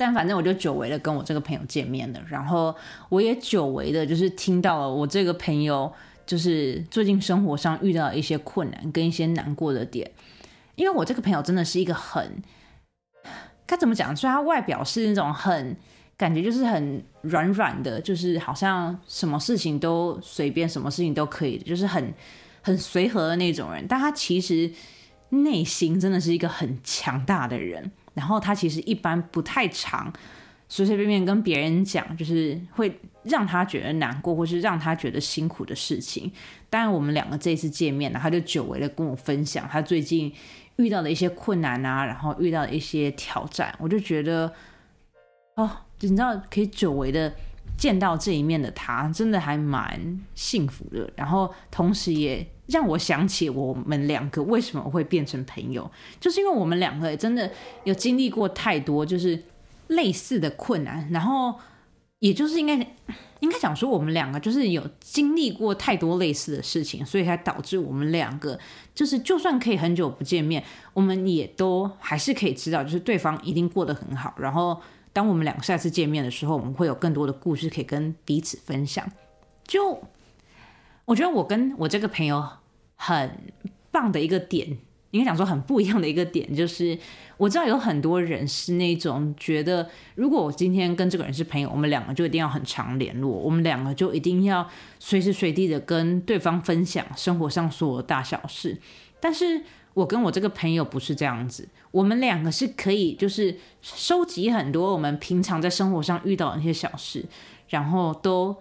[0.04, 2.76] 但反正我就久违的跟我这个朋友见面了，然后
[3.08, 5.90] 我也久违的，就是听到了我这个朋友
[6.26, 10.12] 就是最近生活上遇到一些困难跟一些难过的点，
[10.76, 12.44] 因为我这个朋友真的是一个很
[13.66, 15.78] 该怎么讲，虽然他外表是那种很
[16.18, 22.14] 感觉就是很软软的，就是好像什么事情都随便，什么事情都可以，就是很
[22.62, 24.70] 很随和的那种人，但他其实
[25.30, 27.90] 内心真的是一个很强大的人。
[28.14, 30.12] 然后他其实一般不太常
[30.70, 36.32] 随随便便跟别人讲，就是会让他觉得难过或是让他觉得辛苦的事情。
[36.70, 40.34] 当然，我们两个这次见面呢，他就久违的跟我分享他最近
[40.78, 43.74] 遇到的一些困难啊，然后遇到的一些挑战。
[43.80, 44.52] 我就觉得，
[45.56, 47.32] 哦，你知道，可以久违的
[47.78, 51.10] 见到这一面的他，真的还蛮幸福的。
[51.16, 52.46] 然后同时也。
[52.68, 57.52] 让我想起我们两个为什么会变成朋友，就是因为我们两个真的
[57.84, 59.38] 有经历过太多就是
[59.88, 61.54] 类似的困难，然后
[62.20, 62.74] 也就是应该
[63.42, 68.58] 应该讲说我们两个就是有经历过太多类似的事情，所以才导致我们两个
[68.96, 74.34] 就是就算可以很久不见面，我们也都还是可以知道，就是对方一定过得很好。
[74.38, 74.82] 然后
[75.14, 79.10] 当我们两个下次见面的时候，我们会有更多的故事可以跟彼此分享。
[79.66, 80.02] 就
[81.06, 82.44] 我觉得我跟我这个朋友
[82.96, 83.54] 很
[83.92, 84.78] 棒的一个点，
[85.12, 86.98] 应该讲说很不一样的一个点，就是
[87.38, 94.68] 我知道有很多人是那种觉得，如果我今天跟这个人是朋友，我们两个就一定要很常联络，我们两个就一定要
[95.00, 98.80] 随时随地的跟对方分享生活上所有大小事。
[99.20, 99.64] 但是
[99.94, 107.26] 我跟我这个朋友不是这样子，我们两个是可以就是收集很多我们平常在生活上遇到的那些小事，
[107.70, 108.56] 然后都。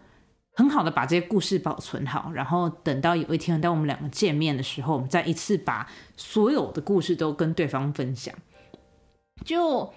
[0.55, 8.35] 很好的把这些故事保存好，然后等到有一天当我们两个见面的时候，我们再一次把所有的故事都跟对方分享。
[9.47, 9.91] 就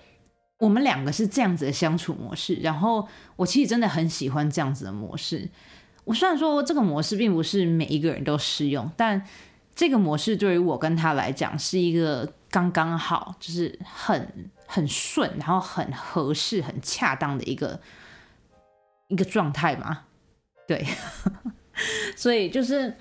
[0.59, 5.49] 我们两个是这样子的相处模式，然后我其实真的很喜欢这样子的模式。
[6.05, 9.21] 我虽然说这个模式并不是每一个人都适用，但
[9.75, 17.79] 这个模式对于我跟他来讲是一个刚刚好，就是很很顺，然后很合适、很恰当的一个
[19.09, 20.03] 一个状态嘛。
[20.65, 20.83] 对，
[22.15, 22.95] 所以就是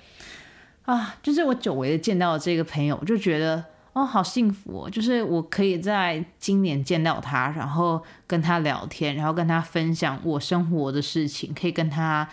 [0.83, 4.89] 啊，就是我久违的见到这个朋友，就觉得哦，好幸福哦！
[4.89, 12.27] 就是我可以在今年见到他，然后跟他聊天，然后跟他分享我生活的事情，可以跟他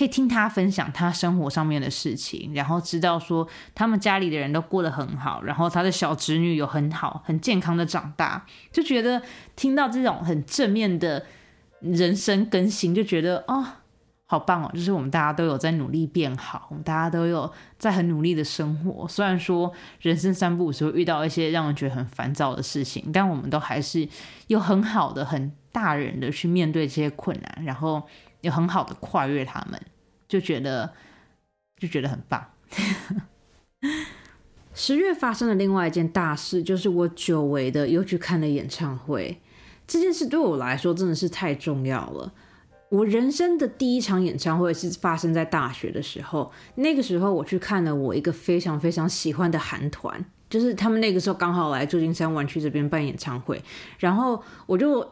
[0.00, 9.20] 可以听他分享他生活上面的事情，然后知道说他们家里的人都过得很好，然后他的小侄女有很好、很健康的长大，就觉得
[9.54, 11.26] 听到这种很正面的
[11.80, 13.66] 人生更新，就觉得哦。
[14.24, 14.70] 好棒哦！
[14.72, 19.04] 就是我们大家都有在努力变好，我们大家都有在很努力的生活。
[19.08, 24.08] 虽然说人生三步时候遇到一些让人觉得很烦躁的事情，但我们都还是
[24.46, 28.00] 有很好的、很大人的去面对这些困难，然后
[28.40, 29.80] 有很好的跨越他们，
[30.28, 30.92] 就觉得
[31.78, 32.44] 就觉得很棒。
[34.72, 39.40] 十月发生的另外一件大事，就是我久违的又去看了演唱会。
[39.86, 42.32] 这件事对我来说真的是太重要了。
[42.88, 53.62] 我人生的第一场演唱会是发生在大学的时候，那个时候我去看了我一个非常非常喜欢的韩团，就是他们那个时候刚好来旧金山湾区这边办演唱会，
[53.98, 55.06] 然后我就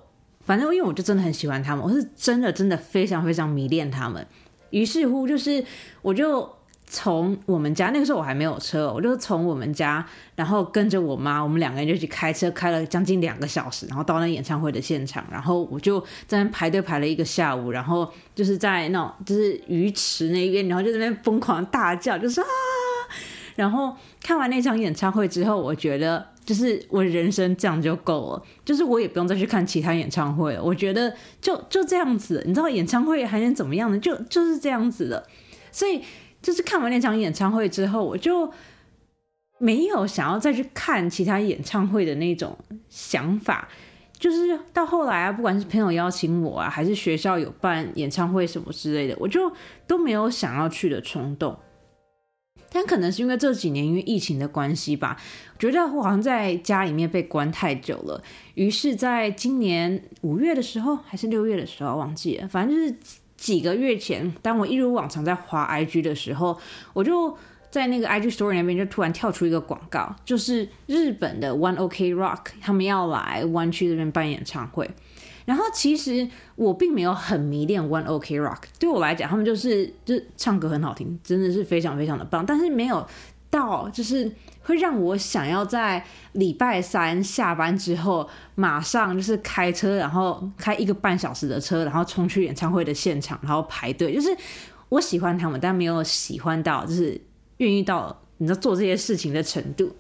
[0.49, 4.27] 反正因为我就真的很喜欢他们，我是真的真的非常非常迷恋他们，
[4.71, 5.63] 于是乎就是
[6.03, 6.57] 我就。
[6.91, 10.03] 从我们家那个时候我还没有车，我就从我们家，
[10.35, 22.49] 然后跟着我妈，我们两个人就去开车，开了将近两个小时，然后到那演唱会的现场，然后我就在那排队排了一个下午，然后就是在那种就是鱼池那边，然后就在那边疯狂大叫，就说啊，
[23.59, 33.99] 然后看完那场演唱会之后，我觉得就是我人生这样就够了，就是我也不用再去看其他演唱会了，我觉得就就这样子，你知道演唱会还能怎么样呢？
[33.99, 35.27] 就就是这样子的，
[35.71, 36.01] 所以。
[36.41, 38.49] 就是看完那场演唱会之后，我就
[39.59, 42.57] 没有想要再去看其他演唱会的那种
[42.89, 43.69] 想法。
[44.17, 49.53] 就是到后来啊，不管是朋友邀请我啊，还是学校有办演唱会什么之类的，我就
[49.89, 51.59] 都没有想要去的冲动。
[52.71, 55.17] 但可能是因为这几年因为疫情的关系吧，
[55.59, 58.23] 觉得我好像在家里面被关太久了。
[58.55, 62.95] 于是，在今年五月的时候，还是六月的时候，忘记了，反正就是。
[63.39, 66.59] 几个月前，当我一如往常在滑 IG 的时候，
[66.93, 67.39] 我就
[67.71, 74.91] 在那个 IG Story 那边就突然跳出一个广告，就是日本的 One OK Rock 他们要来湾区这边办演唱会。
[75.49, 83.07] 然后其实我并没有很迷恋 One OK Rock，对我来讲，他们就是就是唱歌很好听，真的是非常非常的棒，但是没有
[83.49, 84.31] 到就是。
[84.61, 94.13] 会让我想要在礼拜三下班之后马上就是开车，然后开一个半小时的车，然后冲去演唱会的现场，然后排队。
[94.13, 94.29] 就是
[94.91, 97.19] 我喜欢他们，但没有喜欢到就是
[97.57, 99.91] 愿意到你知道做这些事情的程度。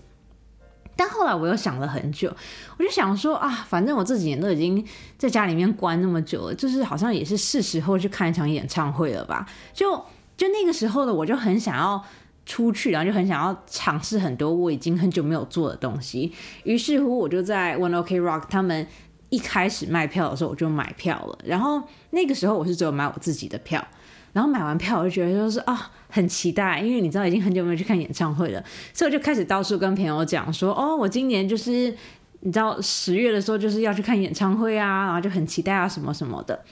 [0.98, 2.28] 但后来我又想了很久，
[2.76, 4.84] 我就想说啊，反正我这几年都已经
[5.16, 9.46] 在家里面关那么久了，就是好像也是是时候去看一场演唱会了吧？
[9.72, 9.94] 就
[10.36, 12.04] 就那个时候呢，我就很想要。
[12.50, 16.32] 出去，然后就很想要尝试很多我已经很久没有做的东西。
[16.64, 18.86] 于是乎，我就在 One Ok Rock 他们
[19.28, 21.38] 一开始卖票的时候，我就买票了。
[21.44, 23.86] 然后那个时候我是只有买我自己的票。
[24.32, 31.94] 然后买完票，我就觉得就是啊，很期待，因为你知道已经很久没有去看演唱会了，所以我就开始到处跟朋友讲说，哦，我今年就是
[32.40, 36.64] 你知道十月的时候就是要去看演唱会啊，然后就很期待啊什么什么的。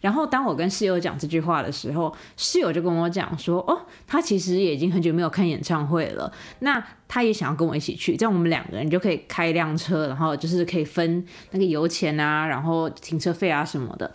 [0.00, 14.14] 然后当我跟室友讲这句话的时候，室友就跟我讲说：“哦，他其实也已经很久没有看演唱会了，那他也想要跟我一起去，这样我们两个人就可以开一辆车，然后就是可以分那个油钱啊，然后停车费啊什么的。”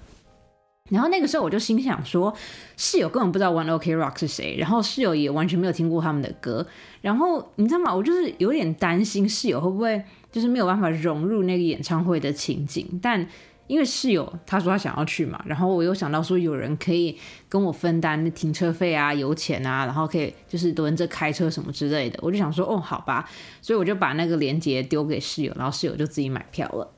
[0.90, 2.34] 然后那个时候我就心想说，
[2.78, 6.66] 室友根本不知道 One Ok Rock 是谁，然后室友也完全没有听过他们的歌，
[7.02, 7.96] 然后你知道吗？
[7.96, 13.28] 我就是有点担心室友会不会就是没有办法融入那个演唱会的情景，但。
[13.70, 17.16] 因为室友他说他想要去嘛，然后我又想到说有人可以
[17.48, 23.30] 跟我分担停车费啊、油钱啊，然后可以就是轮着开车什么之类的，我就想说哦好吧，
[23.62, 26.92] 所以我就把那个链接丢给室友，然后室友就自己买票了。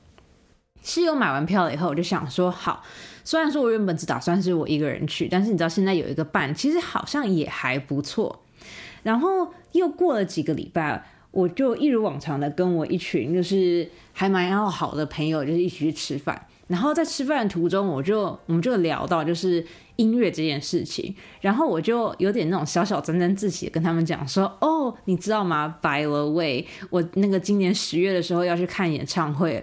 [0.82, 2.82] 室友买完票了以后，我就想说好，
[3.24, 8.42] 虽然说我原本只打算是我一个人去，但是你知道现在有一个伴，其实好像也还不错。
[9.02, 16.46] 然后又过了几个礼拜，我就一如往常的跟我一群就是还蛮要好的朋友，就是一起去吃饭。
[16.68, 19.64] 然后在吃饭的途中，我就我们就聊到就是
[19.96, 29.62] 音乐这件事情，然后我就有点那种小小沾沾自喜的跟他们讲说，哦，你知道吗？By the way，我那个今年十月的时候要去看演唱会，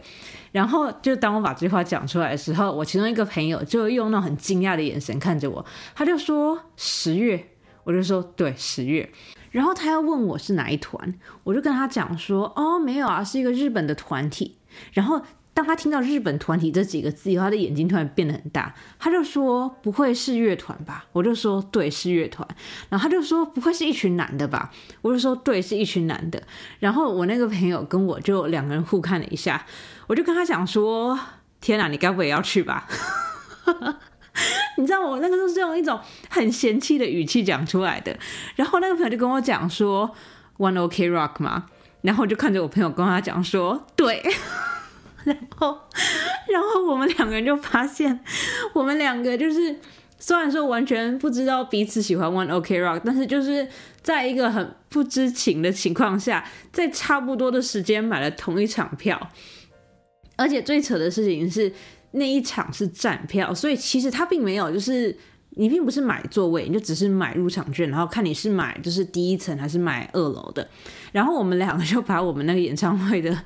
[0.51, 7.47] 然后就当我把这句话讲出来的时候，我其中一个朋友就用那种很惊讶的眼神看着我，他就说十月，
[7.83, 9.09] 我就说对十月，
[9.51, 14.57] 然后他要问我是哪一团，我就跟他讲说，哦，没有啊，是一个日本的团体，
[14.93, 15.21] 然后。
[15.51, 18.73] 当他听到日本团体这几个字以后，他的眼睛突然变得很大。
[18.97, 22.47] 他就说：“不会是乐团吧？”我就说：“对，是乐团。”
[22.87, 26.41] 然后他就说：“不会是一群男的吧？”我就说：“对，是一群男的。”
[26.79, 29.65] 然后我那个朋友跟我就两个人互看了一下，
[30.09, 31.17] 我就跟他讲说
[31.61, 32.87] ：“天哪，你该不会也要去吧？”
[34.77, 38.17] 你知道我那个时候是用一种很嫌弃的语气讲出来的。
[38.55, 40.09] 然后那个朋友就跟我讲说
[40.57, 41.65] ：“One OK Rock 嘛？”
[42.01, 44.23] 然后我就看着我朋友跟他讲说：“对。
[45.25, 45.77] ”然后，
[46.47, 48.19] 然后我们两个人就发现，
[48.73, 49.79] 我们两个就是
[50.17, 53.67] 虽然说完全不知道彼此喜欢 One Ok Rock，但是就是
[54.01, 56.43] 在一个很不知情的情况下，
[56.73, 59.29] 在差不多的时间买了同一场票。
[60.39, 61.71] 而且最扯的事情是，
[62.11, 65.15] 那一场是站票，所以其实他并没有就是
[65.51, 70.65] 你并不是买座位，你就只是买入场券，然后看你是买就是第一层还是买二楼的。
[71.11, 73.37] 然后我们两个就把我们那个演唱会的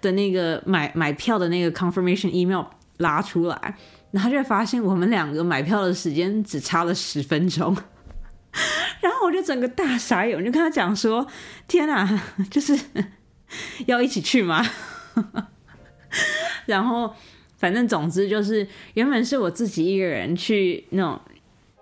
[0.00, 2.64] 的那个买 买票的那个 confirmation email
[2.98, 3.76] 拉出来，
[4.12, 7.76] 然后就发现我们两个买票的时间只差了十分钟。
[9.02, 11.26] 然后我就整个大傻眼，我就跟他讲说
[11.68, 12.78] ：“天啊，就是
[13.86, 14.64] 要一起去吗？”
[16.66, 17.14] 然后
[17.56, 21.20] 反正总之就是，原本是我自己一个人去那种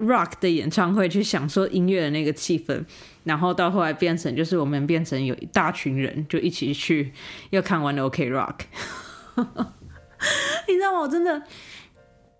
[0.01, 2.85] rock 的演唱会去享受音乐的那个气氛，
[3.25, 7.13] 然后到后来变成就是我们变成有一大群人就一起去
[7.51, 8.61] 要看完 OK Rock，
[10.69, 11.01] 你知道吗？
[11.01, 11.43] 我真的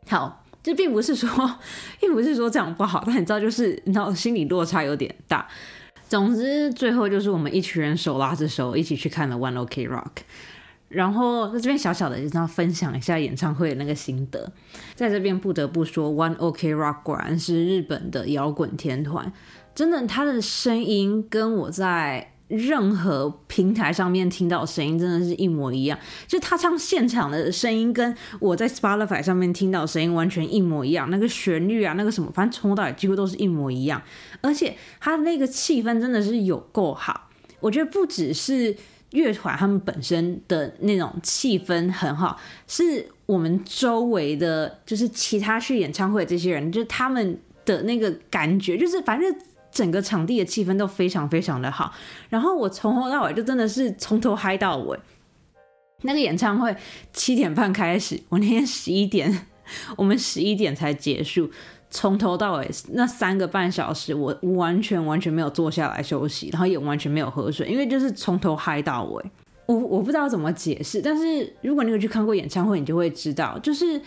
[0.09, 0.41] 好。
[0.65, 1.29] 这并不是说，
[2.01, 5.47] 并不是说这样不好，但你知道，就是你知道，心理落差有点大。
[6.09, 10.23] 总之，最后就是我们一群人手拉着手一起去看了 One Ok Rock。
[10.95, 14.51] 然后在这边小小的就是要分享一下演唱会的那个心得。
[14.95, 19.33] 在这边不得不说，One Ok Rock 果然是日本的摇滚天团，
[19.75, 22.31] 真的，他的声音跟我在。
[22.49, 34.01] 任何平台上面听到声音真的是一模一样，就他唱现场的声音跟我在 Spotify 上面听到声音完全一模一样，那个旋律啊，那个什么，反正从头到尾几乎都是一模一样。
[34.43, 37.29] 而且他那个气氛真的是有够好，
[37.61, 38.77] 我觉得不只是
[39.15, 42.39] 乐团他们本身的那种气氛很好，
[42.69, 49.35] 是我们周围的，就是其他去演唱会这些人，就是他们的那个感觉，就是反正。
[49.75, 51.93] 整个场地的气氛都非常非常的好，
[52.29, 54.97] 然后我从头到尾就真的是从头嗨到尾。
[56.03, 56.73] 那个演唱会
[57.13, 59.49] 七点半开始，我那天十一点，
[59.97, 61.51] 我们十一点才结束，
[61.95, 69.25] 从头到尾那三个半小时，我完全完全没有坐下来休息，然后也完全没有喝水，因为就是从头嗨到尾。
[69.67, 74.01] 我我不知道怎么解释，但是如果你有去看过演唱会，你就会知道，就是。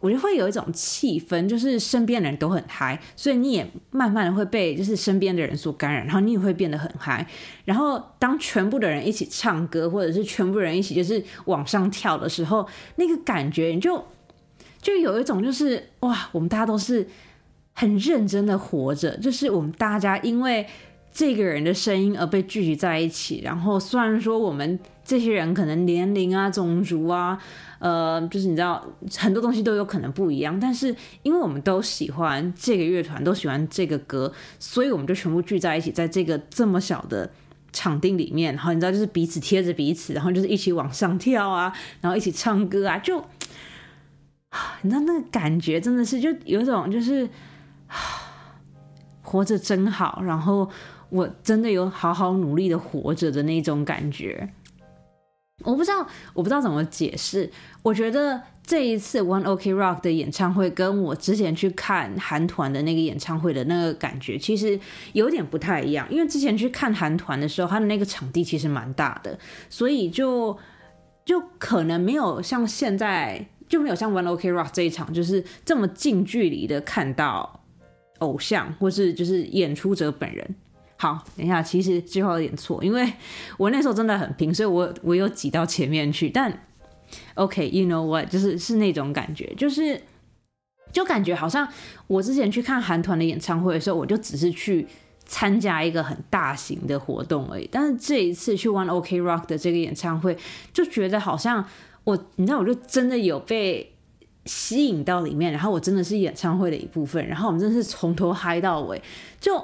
[0.00, 7.26] 我觉得会有一种气氛，就是身边的人都很嗨，所以你也慢慢的会被就是身边的人所感染，然后你也会变得很嗨。
[7.64, 12.64] 然后当全部的人一起唱歌，或者是全部人一起就是往上跳的时候，
[12.94, 14.00] 那个感觉你就
[14.88, 17.06] 就有一种就是哇，我们大家都是
[17.74, 20.66] 很认真的活着，就是我们大家因为
[21.12, 23.42] 这个人的声音而被聚集在一起。
[23.44, 27.38] 然后虽然说我们这些人可能年龄啊、种族啊。
[27.80, 28.84] 呃，就是你知道
[29.16, 37.30] 很多东西都有可能不一样，但是因为我们都喜欢这个乐团，都喜欢这个歌，所以我们就全部聚在一起，在这个这么小的
[37.72, 43.24] 场地里面，然后你知道就是彼此贴着彼此，然后就是一起往上跳啊，然后一起唱歌啊，就
[44.82, 47.28] 你知道那个感觉真的是就有种就是
[49.22, 50.68] 活着真好，然后
[51.10, 54.48] 我真的有好好努力的活着的那种感觉。
[55.64, 57.50] 我不知道，我不知道怎么解释。
[57.82, 64.78] 我觉得这一次 One Ok Rock 的演唱会跟我之前去看韩团的那个演唱会的那个感觉，其实
[65.14, 66.06] 有点不太一样。
[66.08, 69.36] 因为之前去看韩团的时候，他的那个场地其实蛮大的，
[69.68, 70.56] 所以就
[71.24, 77.60] 就可能没有像现在就没有像 One Ok Rock 这一场，就是这么近距离的看到
[78.18, 80.54] 偶像或是就是演出者本人。
[80.96, 83.12] 好，等一下，其实句话有点错，因为
[83.56, 86.28] 我那时候真的很拼，所以我我有挤到前面去。
[86.28, 86.66] 但
[87.34, 90.02] OK，you know what，就是是那种感觉，就是
[90.90, 91.68] 就感觉好像
[92.08, 94.84] 我之前去看韩团的演唱会的时候，我就只是去
[95.24, 97.68] 参加一个很大型的活动而已。
[97.70, 100.36] 但是这一次去 One OK Rock 的这个演唱会，
[100.72, 101.64] 就觉得好像
[102.08, 103.94] 我，你知道，我就真的有被
[104.46, 109.02] 吸引到里面，然后我真的是演唱会的一部分，然后我们真的是从头嗨到尾，
[109.40, 109.62] 就。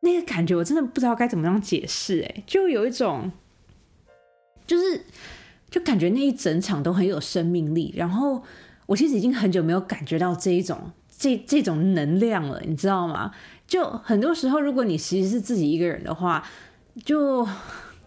[0.00, 3.32] 那个感觉我真的不知道该怎么样解释，哎，就有一种，
[4.64, 5.00] 就是
[5.68, 7.92] 就感觉那一整场都很有生命力。
[7.96, 8.40] 然后
[8.84, 13.32] 我其实已经很久没有感觉到这一种这这种能量了，你知道吗？
[13.66, 16.46] 就很多时候，如果你其实是自己一个人的话，
[17.04, 17.44] 就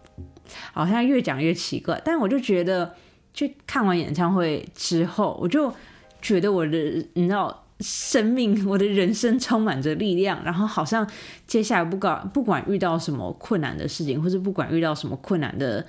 [0.72, 2.00] 好像越讲越奇怪。
[2.02, 2.94] 但我就觉得，
[3.34, 5.72] 去看完演唱会之后，我就
[6.20, 6.78] 觉得我的，
[7.14, 7.64] 你知道。
[7.82, 11.10] 生命，我的人生充满着力量，然后好像
[11.46, 15.82] 接下来不管不管遇到什么困难的事情，或是不管遇到什么困难的，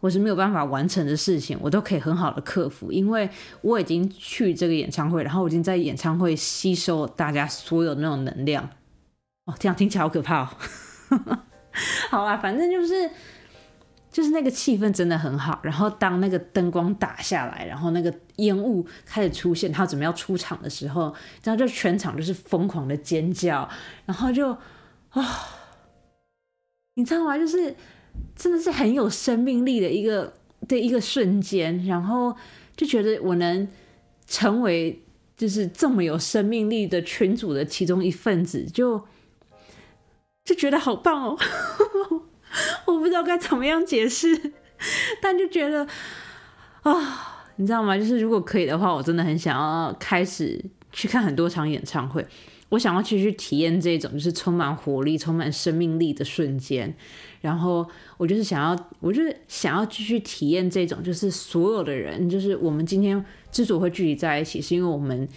[0.00, 8.68] 或是没有办法完成的事情，我都可以很好的克服，因为我已经去这个演唱会，然后我已经在演唱会吸收大家所有的那种能量。
[9.44, 10.48] 哦，这样听起来好可怕哦。
[12.10, 13.08] 好啊，反正就是。
[14.10, 23.68] 就是那个气氛真的很好，然后当那个灯光打下来，然后那个烟雾开始出现，他准备要出场的时候，然后就全场就是疯狂的尖叫，
[24.06, 24.50] 然后就
[25.10, 25.22] 啊，
[26.94, 27.38] 你知道吗？
[27.38, 27.76] 就是
[28.34, 30.34] 真的是很有生命力的一个
[30.66, 32.36] 的一个瞬间，然后
[32.76, 33.68] 就觉得我能
[34.26, 35.00] 成为
[35.36, 39.06] 就是这么有生命力的群组的其中一份子，就
[40.44, 41.38] 就觉得好棒哦！
[42.92, 44.52] 我不知道该怎么样解释，
[45.20, 45.86] 但就觉得
[46.82, 47.96] 啊，你知道吗？
[47.96, 50.62] 就是如果可以的话，我真的很想要开始
[50.92, 52.26] 去看很多场演唱会。
[52.70, 56.94] 我想要去去体验这种就是充满活力、充满生命力的瞬间。
[57.40, 57.84] 然后
[58.16, 65.28] 我就是想要，我就是想要继续体验这种，就是所有的人，就是我们今天之所以会聚集在一起，是因为我们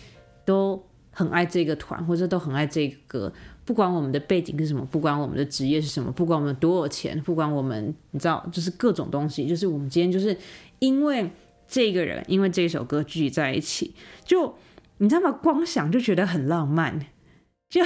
[0.45, 0.79] 都
[1.13, 3.33] 很爱这个团，或者都很爱这个歌。
[3.63, 10.35] 不管我们的背景是什么，不管我们的职业是什么，不管我们多少钱，不管我们你知道，就是各种东西，就是我们今天就是
[10.79, 11.31] 因为
[11.67, 13.95] 这个人，因为这首歌聚集在一起，
[14.25, 14.53] 就
[14.97, 15.31] 你知道吗？
[15.31, 16.99] 光想就觉得很浪漫，
[17.69, 17.81] 就。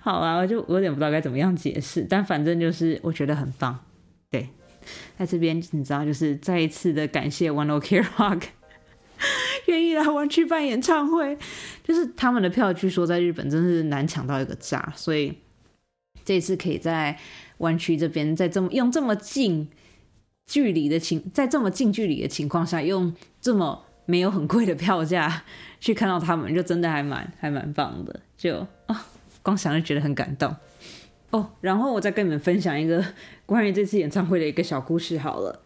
[0.00, 3.78] 好啊，我就我有点不知道该怎么样解释，但反正就是我觉得很棒。
[4.30, 4.48] 对，
[5.18, 8.42] 在这边你知道，就是再一次的感谢 One Ok Rock
[9.68, 11.38] 愿意来湾区办演唱会，
[11.84, 15.32] 就是他们的票据说在日本真是难抢到一个炸，所以
[16.24, 17.16] 这次可以在
[17.58, 19.68] 湾区这边，在这么用这么近
[20.46, 25.44] 距离的情，在这么近距离的情况下，用这么没有很贵的票价
[25.80, 29.06] 去看到他们，就真的还蛮还蛮棒的，就啊。
[29.40, 30.54] 光想就觉得很感动
[31.30, 33.02] 哦，然后我再跟你们分享一个
[33.46, 35.62] 关于这次演唱会的一个小故事好了。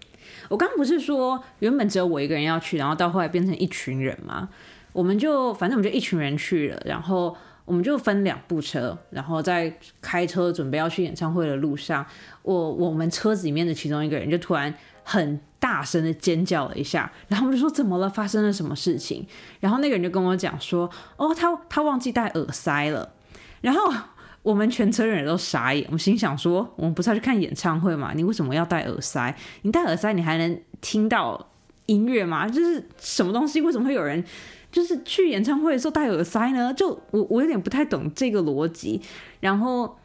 [0.53, 4.50] 我刚不是说原本只有我一个人要去，然后到后来变成一群人嘛？
[4.92, 7.34] 我们就反正我们就一群人去了，然后
[7.64, 12.05] 我们就分两部车，然后在开车准备要去演唱会的路上，
[12.42, 18.11] 我我们车子里面的其中一个人就突然很大声的尖叫了一下，然后我们就说怎么了？
[18.11, 19.26] 发生了什么事情？
[19.61, 23.14] 然后那个人就跟我讲说，哦，他他忘记戴耳塞了。
[23.62, 23.90] 然后
[24.43, 28.12] 我们全车人都傻眼，我们心想说：我们不是要去看演唱会吗？
[28.14, 29.32] 你为什么要戴耳塞？
[29.62, 31.49] 你戴耳塞，你还能听到
[31.86, 32.49] 音乐吗？
[32.49, 33.61] 就是什么东西？
[33.61, 34.24] 为什么会有人
[34.72, 36.74] 就是去演唱会的时候戴耳塞呢？
[36.74, 39.01] 就我我有点不太懂这个逻辑。
[39.38, 39.97] 然后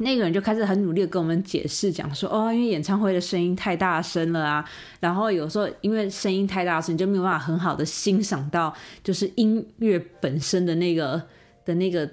[0.00, 4.68] 那个人就开始很努力的跟我们解释，讲说：哦，因为演唱会的声音太大声了啊。
[4.98, 11.22] 然后有时候因为声音太大声，你就没有办法很好的欣赏到就是音乐本身的那个
[11.64, 12.10] 的那个。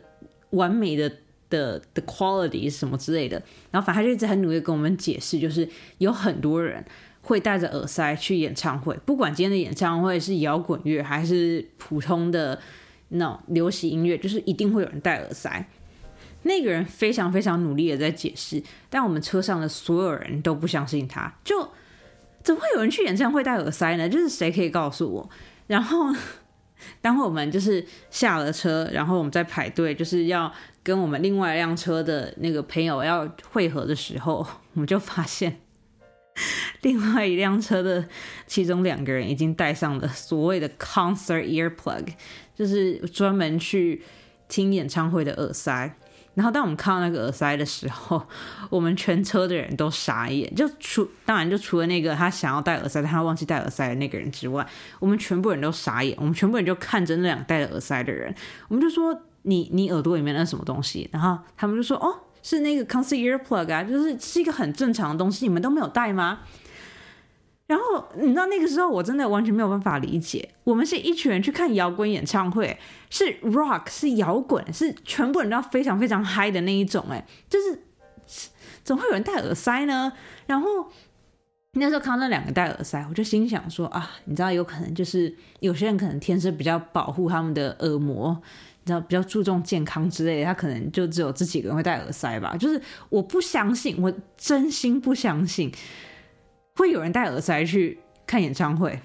[0.54, 1.12] 完美的
[1.50, 3.42] 的的 quality 什么之类的，
[3.72, 6.84] 然后反正他就一直很努力跟我们解释，就是有很多人
[7.22, 12.60] 会戴着耳塞去演唱会，不管今天的演唱会是摇滚乐还是普通的
[13.10, 15.68] 那流行音乐，就是一定会有人戴耳塞。
[16.44, 21.68] 那个人非常非常努力的在解释，但我们车上的所有人都不相信他，就
[22.44, 24.08] 怎么会有人去演唱会戴耳塞呢？
[24.08, 25.30] 就是谁可以告诉我？
[25.68, 26.14] 然后。
[27.02, 30.50] 当我们就是下了车，然后我们在排队，就是要
[30.84, 35.60] 跟我们另外一辆车的那个朋友要汇合的时候， 我们就发现
[36.82, 38.08] 另外一辆车的
[38.48, 42.08] 其中两个人已经戴上了所谓的 concert earplug，
[42.56, 44.02] 就是专门去
[44.48, 45.96] 听演唱会的耳塞。
[46.36, 48.26] 然后当我们看到那个耳塞的时候，
[48.70, 54.66] 我们全车的人都傻眼，就除当然就除了那个他想要戴耳塞但他忘记戴耳塞的那个人之外，
[55.00, 56.16] 我们全部人都傻眼。
[56.18, 58.34] 我们全部人就看着那两戴着耳塞的人，
[58.70, 66.40] 我们就说：“你你耳朵里面那什么东西？”然后他们就说：“哦，是那个 concert earplug 啊，就是是一个很正常的东西，你们都没有带吗？”
[67.68, 72.76] 然后你知道那个时候我真的完全没有办法理解，我们是一群人去看摇滚演唱会，
[73.12, 77.84] 是 rock 是摇滚，是全部人都要非常非常嗨的那一种，哎，就是
[78.84, 80.12] 怎么会有人戴耳塞呢？
[80.48, 80.68] 然后
[81.74, 88.42] 那时候看到那两个戴耳塞，我就心想说啊，你知道有可能就是有些人可能天生比较保护他们的耳膜，
[88.90, 92.58] 你知道比较注重健康之类的，他可能就只有这几个人会戴耳塞吧。
[92.58, 95.72] 就是我不相信，我真心不相信。
[96.76, 99.00] 会有人戴耳塞去看演唱会，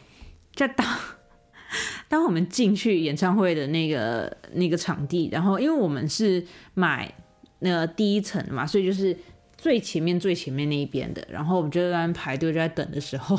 [0.55, 0.87] 就当
[2.09, 7.13] 当我们进去演唱会的那个那个场地，然后因为我们是买
[7.59, 9.15] 那个第一层的嘛，所以就是
[9.57, 13.37] 最前面最前面那一边的，然后我们就在排队就在等的时候，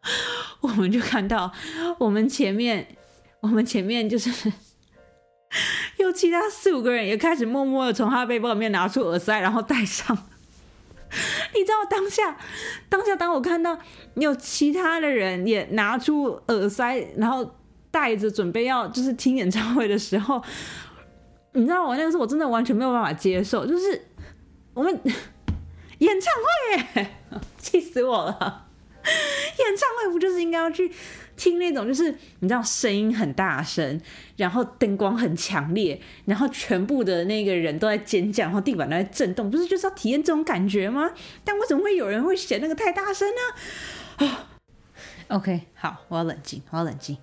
[0.62, 1.52] 我们就看到
[1.98, 2.86] 我们前面
[3.40, 4.52] 我们前面就是
[5.98, 10.16] 有其他四五个人也开始默默的从他背包里面拿出耳塞，然后戴上。
[11.54, 12.36] 你知道当下，
[12.88, 13.78] 当下当我看到
[14.16, 17.54] 有其他的人也拿出耳塞，然后
[17.90, 20.42] 戴着准备要就是听演唱会的时候，
[21.54, 24.08] 你知道我那个时候我真的完全没有办法接受，就是
[24.72, 25.00] 我们
[25.98, 26.32] 演唱
[26.96, 27.06] 会，
[27.58, 28.66] 气死我了！
[29.04, 30.90] 演唱会不就是应该要去？
[31.36, 32.10] 听那种就是
[32.40, 34.00] 你知道声音很大声，
[34.36, 41.10] 然后灯光很强烈，然后全部的那个人都在尖叫，然后地板都在震动，不是就是要体验这种感觉吗？
[41.44, 44.26] 但为什么会有人会嫌那个太大声呢？
[44.26, 44.48] 啊
[45.28, 47.16] ，OK，好，我要冷静，我要冷静。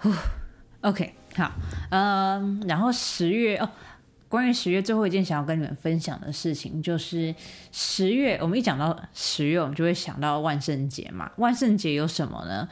[0.82, 1.52] OK，好，
[1.90, 3.68] 嗯，然后十月哦，
[4.28, 7.34] 关于十月最后一件想要跟你们分享的事情，就是
[7.72, 11.32] 十月，我们一讲到十月，我们就会想到万圣节嘛。
[11.38, 12.68] 万圣节有什么呢？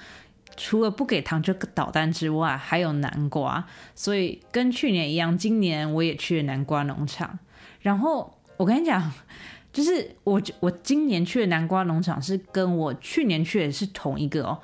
[0.56, 3.64] 除了不给糖就捣蛋之外，还有南瓜。
[3.94, 7.38] 所以跟去年一样，今年我也去了南瓜农场。
[7.80, 9.12] 然后我跟你讲，
[9.72, 14.58] 就是我我今年去的南瓜农场是跟我去年去的是同一个哦。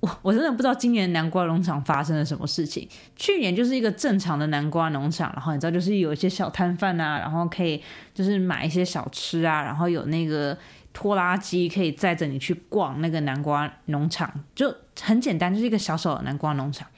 [0.00, 2.88] 我我真的不知道今年南瓜农场发生了什么事情。
[3.16, 7.82] 去年就是一个正常的南瓜农场，然后你知道就是有一些小摊贩啊，然后可以
[8.14, 10.56] 就是买一些小吃啊，然后有那个
[10.98, 16.88] 拖拉机可以载着你去逛那个南瓜农场，就很简单，就是一个小小的南瓜农场。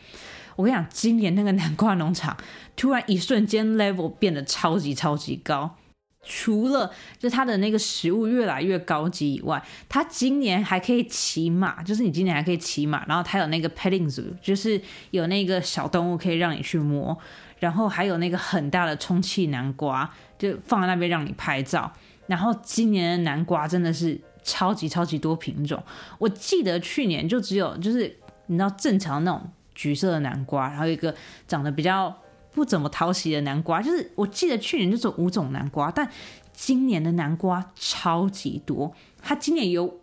[0.57, 2.35] 我跟你讲，今年那个南瓜农场
[2.75, 5.77] 突然一瞬间 level 变得超级超级高。
[6.23, 14.81] 除了就它的那个食物越来越高级以外，它今年还可以骑马，就是你今年还可以骑马，然后它有那个 petting zoo，就是
[15.11, 17.15] 有那个小动物可以让你去摸，
[17.59, 21.93] 然后还有那个很大的充气南瓜，就放在那边让你拍照。
[22.31, 25.83] 然后今年的南瓜真的是超级超级多品种，
[26.19, 28.17] 我记得去年就只有就是
[28.47, 29.43] 你知道正常那种
[29.75, 31.15] 橘色的南瓜，然后一个
[31.47, 32.17] 长得比较。
[32.53, 36.11] 不怎么讨喜的南瓜，就是我记得去年就只有五种南瓜，但
[36.53, 38.93] 今年的南瓜超级多。
[39.23, 40.01] 它今年有，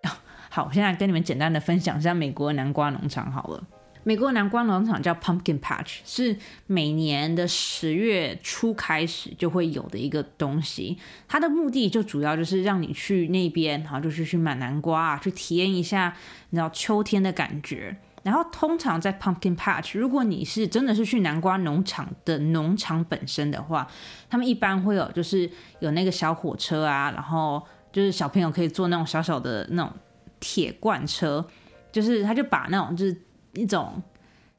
[0.48, 3.62] 好，我现在跟你们简单的分享一下美国的南瓜农场好了。
[4.02, 6.36] 美国南瓜农场叫 Pumpkin Patch，是
[6.66, 10.98] 每年的十月初开始就会有的一个东西。
[11.28, 16.14] 它的目的就主要就是让你去那边，然后就是去买南瓜啊，去体验一下
[16.50, 17.96] 你知道秋天的感觉。
[18.22, 23.86] 然后通常在 Pumpkin Patch，如果你是真的是去南瓜农场的农场本身的话，
[24.28, 29.90] 他们一般会有就是有那个小火车啊，然后就是小朋友可以坐那种小小的那种
[30.38, 31.46] 铁罐车，
[31.90, 33.16] 就是他就把那种就是
[33.54, 34.02] 一种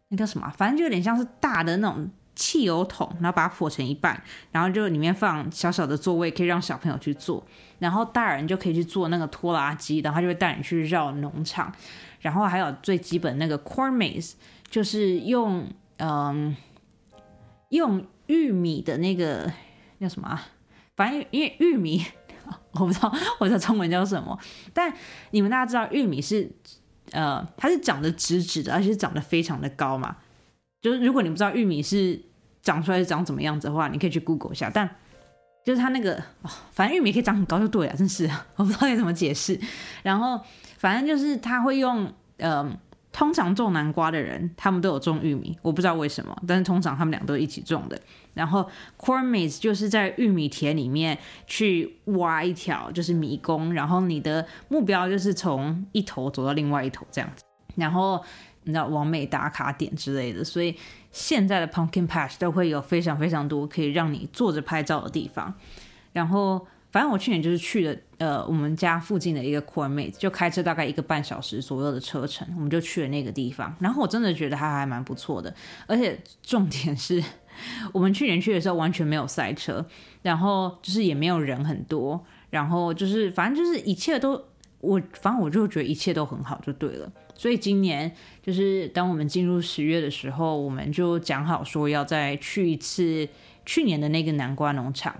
[0.09, 4.21] 那叫什么，反正就有点像是大的那种汽油桶，然后把它破成一半，
[4.51, 7.45] 然后就里面放小小的座位，可以让小朋友去坐，
[7.79, 11.73] 然后大人就可以去坐那个拖拉机，然后他就会带你去绕农场。
[12.19, 14.33] 然后还有最基本那个 corn maze，
[14.69, 15.67] 就是用
[15.97, 16.55] 嗯
[17.69, 19.51] 用玉米的那个
[19.99, 20.39] 叫什么？
[20.95, 22.05] 反正因为玉米
[22.73, 24.37] 我不知道我的中文叫什么，
[24.71, 24.93] 但
[25.31, 26.47] 你们大家知道玉米是
[27.11, 30.17] 呃它是长得直直的，而且是长得非常的高嘛。
[30.81, 32.19] 就是如果你不知道玉米是
[32.61, 34.69] 长出来是长怎么样子的话，你可以去 Google 一下。
[34.73, 34.89] 但
[35.63, 36.21] 就是它那个
[36.71, 39.59] 反正玉米可以长很高就对了，真是我不知道该怎么解释。
[40.03, 40.39] 然后。
[40.81, 42.67] 反正就是它会用，呃，
[43.11, 47.99] 通常种南瓜的人，他们都有种玉米，我不知道为什么，但是通常他们俩都一起种的。
[48.33, 57.43] 然后 corn maze 就是在玉米田里面去挖一条就是迷宫，然后你的目标就是从一头走到另外一头这样子，
[57.75, 58.23] 然后
[58.63, 60.75] 你知道完美打卡点之类的，所以
[61.11, 65.53] 现在的 pumpkin patch 都会有非常非常多可以让你坐着拍照的地方，
[66.13, 66.65] 然后。
[66.93, 73.75] 反正我去年就是去了，呃，我们家附近的一个 Core Mate，就开车大概一个半小时左右的车程，我们就去了那个地方。
[73.79, 75.51] 然后我真的觉得它还蛮不错的，
[75.87, 77.23] 而且重点是
[77.91, 79.83] 我们去年去的时候完全没有赛车，
[80.21, 84.39] 然后就是也没有人很多，然后就是反正就是一切都
[84.81, 87.11] 我反正我就觉得一切都很好就对了。
[87.33, 93.27] 所以今年就是当我们进入十月的时候，我们就讲好说要再去一次
[93.65, 95.15] 去年的那个南瓜农场，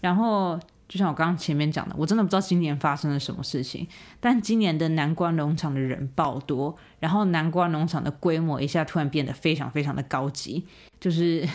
[0.00, 0.60] 然后。
[0.90, 3.86] 就像我刚刚前面讲的，我真的不知道今年发生了什么事情。
[4.18, 10.66] 但今年的南瓜农场的人爆多，然后南瓜农场的规模一下突然变得非常非常的高级。
[10.98, 11.48] 就是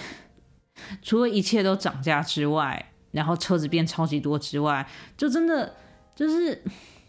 [1.03, 5.75] 除了一切都涨价之外，然后车子变超级多之外，就真的
[6.15, 6.63] 就是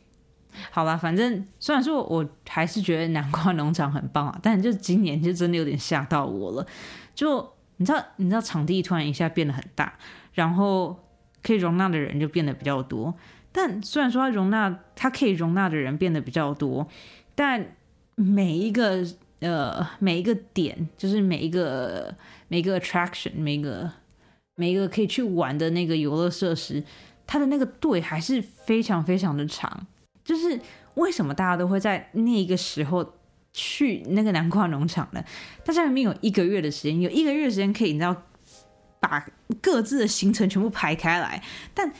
[0.73, 0.97] 好吧。
[0.97, 6.67] 反正虽然说我还是觉得南瓜农场很棒啊，但就今年就真的有点吓到我了。
[7.15, 9.97] 就你知道，你知道场地突然一下变得很大，
[10.33, 11.06] 然后。
[11.47, 13.15] 可以容纳的人就变得比较多，
[13.53, 16.89] 但虽然说它容纳它可以容纳的人变得比较多，
[17.37, 17.77] 但
[18.17, 19.07] 每一个
[19.39, 22.13] 呃每一个点，就是每一个
[22.49, 23.89] 每一个 attraction，每一个
[24.57, 26.83] 每一个可以去玩的那个游乐设施，
[27.29, 29.87] 它的那个队还是非常非常的长。
[30.25, 30.61] 就是
[30.95, 33.15] 为什么大家都会在那个时候
[33.53, 35.25] 去那个南瓜农场呢？
[35.65, 38.21] 大家明明有一个月的时间，有一个月时间可以，你知道。
[38.99, 39.25] 把
[39.63, 41.43] 各自的行程全部排开来，
[41.73, 41.93] 但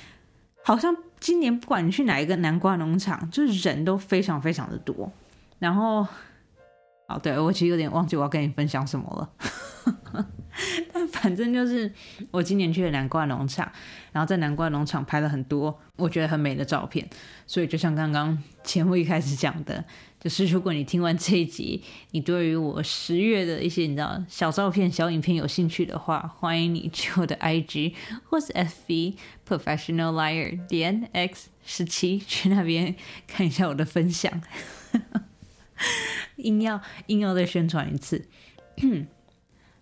[0.65, 5.11] 好像今年不管你去哪一个南瓜农场，就是人都非常非常的多。
[5.59, 6.07] 然后，
[7.07, 9.47] 哦，对我其实有点忘记我要跟你分享什么了。
[10.93, 11.93] 但反正就是
[12.31, 13.71] 我今年去了南瓜农场，
[14.11, 17.09] 然后在南瓜农场拍了很多我觉得很美的照片。
[17.47, 19.85] 所以就像刚刚节目一开始讲的，
[20.27, 29.15] 就是如果你听完这一集，你对于我十月的一些你知道小照片、小影片有兴趣的话，欢迎你去我的 IG 或是 FB
[29.49, 32.97] Professional Liar 点 X 十七去那边
[33.29, 34.43] 看一下我的分享。
[36.39, 38.27] 硬要硬要再宣传一次。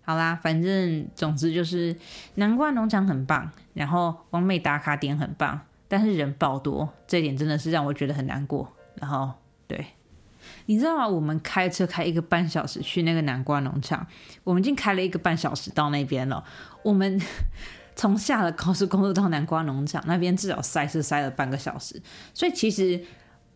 [0.05, 1.95] 好啦，反正总之就是
[2.35, 8.71] 南瓜农场很棒，然后完美打卡点很棒，但是人爆多，这点真的是让我觉得很难过。
[8.97, 9.31] 然后，
[9.67, 9.83] 对，
[10.65, 11.07] 你知道吗？
[11.07, 14.05] 我们开车开一个半小时去那个南瓜农场，
[14.43, 16.43] 我们已经开了一个半小时到那边了。
[16.83, 17.21] 我们
[17.95, 22.01] 从下了高速公路到南瓜农场那边，至少塞是塞了半个小时，
[22.33, 23.03] 所以其实。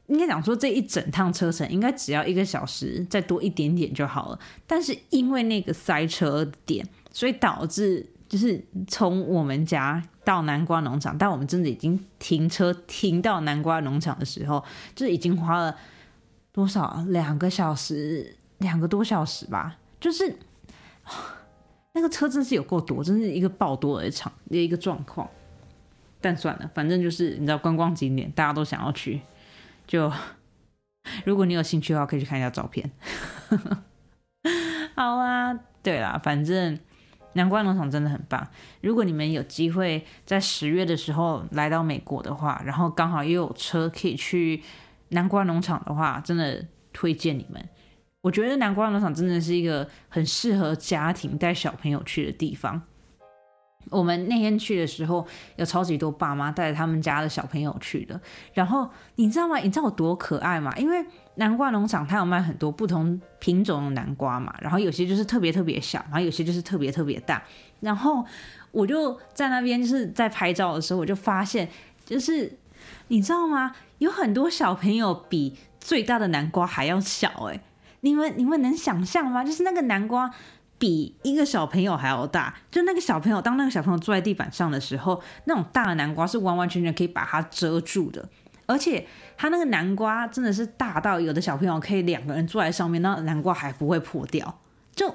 [0.09, 15.77] 应该讲说这一整趟车程应该只要一个小时再多一点点就好了，但是因为那个塞车点，所以导致就是从我们家到南瓜农场，但我们真的已经停车停到南瓜农场的时候，就是已经花了
[16.59, 20.37] 多少两个小时，两个多小时吧，就是
[21.95, 25.25] 那个车真是有够多，真是一个爆多的场的一个状况。
[26.19, 29.21] 但算了，反正就是你知道观光景点，大家都想要去。
[29.87, 30.11] 就
[31.23, 32.91] 如果你有兴趣的话，可以去看一下照片。
[34.95, 36.77] 好啦，对啦，反正
[37.33, 38.45] 南瓜农场真的很棒。
[38.81, 44.61] 如果你们有机会在十月的时候来到美国的话，然后刚好又有车可以去
[45.09, 47.63] 南瓜农场的话，真的推荐你们。
[48.21, 52.81] 我觉得南瓜农场真的是一个很适合家庭带小朋友去的地方。
[53.89, 58.19] 我们那天去的时候，有超级多爸妈带着他们家的小朋友去的。
[58.53, 59.57] 然后你知道吗？
[59.57, 60.71] 你知道有多可爱吗？
[60.77, 61.03] 因为
[61.35, 67.41] 南瓜农场它有卖很多不同品种的南瓜嘛，然后有些就是特别特别小，然后有些就是特别特别大。
[67.79, 68.23] 然后
[68.71, 71.67] 我就在那边就是在拍照的时候，我就发现，
[72.05, 72.51] 就是
[73.07, 73.73] 你知道吗？
[73.99, 77.61] 有很多小朋友比最大的南瓜还要小哎！
[78.01, 79.43] 你们你们能想象吗？
[79.43, 80.33] 就是那个南瓜。
[80.79, 88.29] 比一个小朋友还要大，就那个小朋友，当那个小朋友坐在地板上的时候，那种大的南瓜是完完全全可以把它遮住的，
[88.65, 94.61] 而且它那个南瓜真的是大到有的小朋友可以两个人坐在上面，那南瓜还不会破掉，
[94.95, 95.13] 就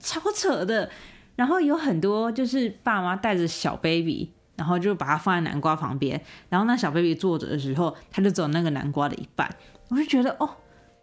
[0.00, 0.90] 超扯的。
[1.36, 9.48] 然后有很多就是爸妈带着小 baby，然后就把它放在南瓜旁边，然后那小 baby 坐着的时候，他就走那个南瓜的一半，
[9.88, 10.48] 我就觉得哦。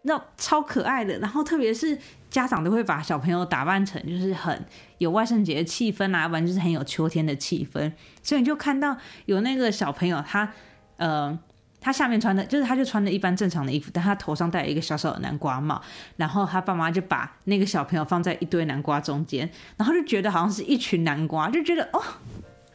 [0.03, 1.95] 那超可爱的，然后特别是
[2.27, 4.65] 家长都会把小朋友打扮成就是很
[4.97, 7.91] 有万圣节的气氛啊，不然就是很有秋天的气氛。
[8.23, 8.97] 所以你就看到
[9.27, 10.51] 有那个小朋友，他
[10.97, 11.37] 呃，
[11.79, 15.79] 他下面穿的就是他就穿的一般正常的衣服，但他头上戴一个小小的南瓜帽，
[16.15, 19.47] 然后他爸妈就把那个小朋友放在一堆南瓜中间，
[19.77, 22.01] 然后就觉得好像是一群南瓜，就觉得哦，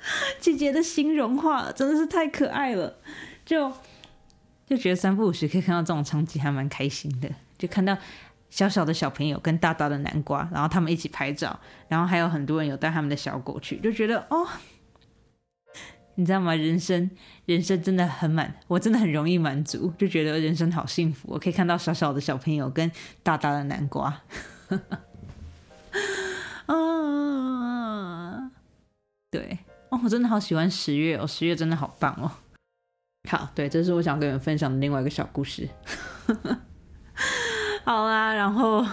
[0.40, 2.98] 姐姐的心融化了，真的是太可爱了，
[3.44, 3.72] 就。
[4.68, 7.30] 就觉得三不五时可以看到这种场景，还蛮开心的。
[7.56, 7.96] 就看到
[8.50, 14.44] 小小的小朋友跟大大的南瓜，然后他们一起拍照，然后还有很多人有带他们的小狗去，就觉得哦，
[16.16, 16.52] 你知道吗？
[16.52, 17.08] 人生
[17.44, 21.28] 人生真的很满，我真的很容易满足，就觉得人生好幸福。
[21.30, 22.90] 我可以看到小小的小朋友跟
[23.22, 24.22] 大大的南瓜，
[26.66, 28.50] 啊，
[29.30, 29.60] 对
[29.90, 32.30] 哦，我真的好喜欢十月哦，十月真的好棒哦。
[33.28, 35.68] 好，对，这是我想跟你们分享的另外一个小故事。
[37.84, 38.84] 好啦，然后，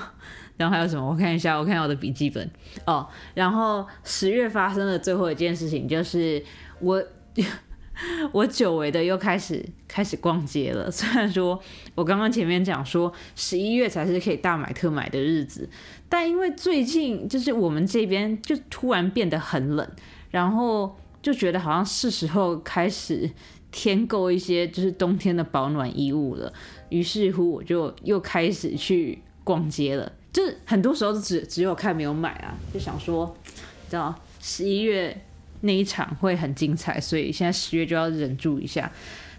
[0.58, 1.10] 然后还有什么？
[1.10, 2.50] 我看一下，我看下我的笔记本
[2.86, 3.08] 哦。
[3.34, 6.44] 然后十月发生的最后一件事情就是
[6.80, 7.04] 我，
[8.32, 10.89] 我久违的又开始开始逛街了。
[10.91, 11.60] 虽然说
[11.96, 15.68] 我刚刚前面讲说十一月才是可以大买特买的日子，
[16.10, 19.91] 但因为最近就是我们这边就突然变得很冷，
[20.34, 23.31] 然后就觉得好像是时候开始。
[23.75, 26.53] 添购一些就是冬天的保暖衣物了，
[26.89, 30.11] 于是乎我就又开始去逛街了。
[30.31, 35.19] 就是很多时候只只有看没有买啊，就想说，你知道十一月
[35.61, 38.91] 那一场会很精彩，所以现在十月就要忍住一下。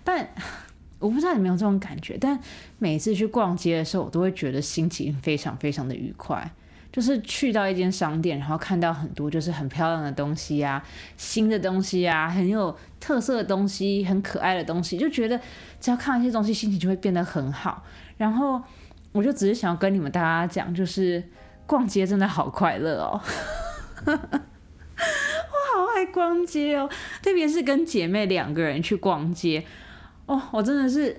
[0.02, 0.28] 但
[0.98, 2.36] 我不知道你有没有这种感觉，但
[2.80, 6.52] 每次去逛街的时候，我都会觉得心情非常非常的愉快。
[6.94, 10.80] 就是去到一间商店，然后看到很多就是很漂亮的东西呀，
[11.16, 15.36] 新的东西啊，很有特色的东西，很可爱的东西，就觉得
[15.80, 17.82] 只要看到这些东西，心情就会变得很好。
[18.16, 18.62] 然后
[19.10, 21.20] 我就只是想要跟你们大家讲，就是
[21.66, 23.20] 逛街真的好快乐哦，
[24.06, 26.88] 我好爱逛街哦，
[27.20, 29.64] 特别是跟姐妹两个人去逛街
[30.26, 31.16] 哦，我真的是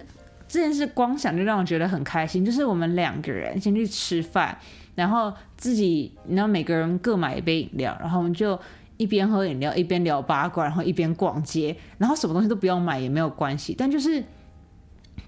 [0.47, 2.45] 这件事光想就让我觉得很开心。
[2.45, 4.57] 就是我们两个人先去吃饭，
[4.95, 8.59] 然后自己，然后每个人各买一杯饮料，然后我们就
[8.97, 14.23] 一边喝饮料一边聊八卦，然后一边逛街，然后什么东西都不用买也没有关系，但就是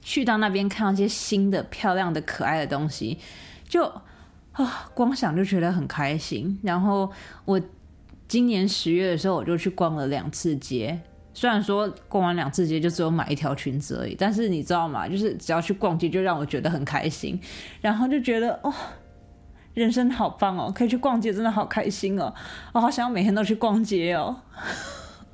[0.01, 3.17] 去到那边看到一些新的、漂亮的、可爱的东西，
[3.67, 3.83] 就
[4.53, 6.57] 啊，光想就觉得很开心。
[6.63, 7.11] 然后
[7.45, 7.61] 我
[8.27, 10.99] 今年十月的时候，我就去逛了两次街。
[11.33, 15.07] 虽然说逛完两次街就只有买一条裙子而已，但是你知道吗？
[15.07, 17.39] 就是只要去逛街，就让我觉得很开心，
[17.79, 18.73] 然后就觉得哦，
[19.81, 22.33] 人生好棒哦，可以去逛街，真的好开心哦，
[22.73, 24.35] 我好想要每天都去逛街哦。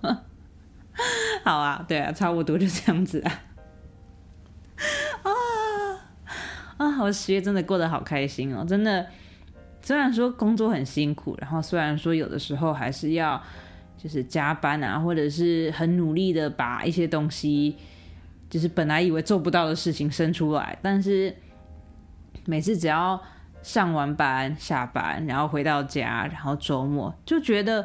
[1.43, 3.41] 好啊，对啊，差不多就这样子啊。
[5.23, 5.31] 啊
[6.85, 9.07] 啊，我十月真的过得好开心哦，真的。
[9.81, 13.41] 虽然说工作很辛苦，然后虽然说有的时候还是要。
[13.95, 17.77] 就是加班啊，或者是很努力的把一些东西，
[18.49, 20.77] 就是本来以为做不到的事情生出来。
[20.81, 21.33] 但是
[22.43, 23.21] 每次只要
[23.63, 27.83] 上完班、下班，然后回到家，然后周末就觉得，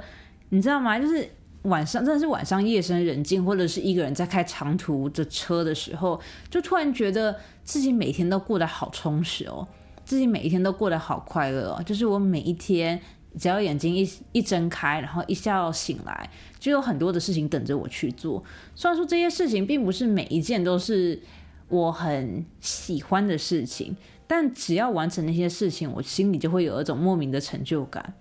[0.51, 0.99] 你知道吗？
[0.99, 1.27] 就是
[1.63, 6.21] 晚上真的是晚上夜深人静，或者是一个人在开长途的车的时候，
[6.51, 9.67] 就突然觉得自己每天都过得好充实哦，
[10.05, 11.83] 自己每一天都过得好快乐哦。
[11.83, 13.01] 就是我每一天。
[13.39, 18.43] 只要眼睛一一睁开，然后一觉醒来，就有很多的事情等着我去做。
[18.75, 21.23] 虽然说这些事情并不是每一件都是
[21.69, 23.95] 我很喜欢的事情，
[24.29, 28.15] 但只要完成那些事情，我心里就会有一种莫名的成就感。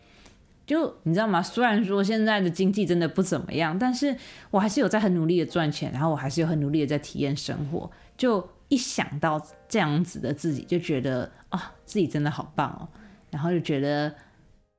[0.66, 1.44] 就你知道吗？
[1.44, 4.16] 虽然说现在的经济真的不怎么样，但是
[4.50, 7.92] 我还是有在很努力的赚钱，然后我还是有很努力的在体验生活。
[8.18, 9.40] 就一想到
[9.70, 12.90] 这样子的自己，就觉得啊，自己真的好棒哦，
[13.30, 14.16] 然后就觉得。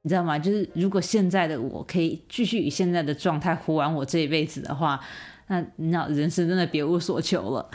[0.03, 0.39] 你知道吗？
[0.39, 4.99] 就是如果现在的我可以继续以现在的状态活完我这一辈子的话，
[5.49, 7.69] 那那人生真的别无所求了。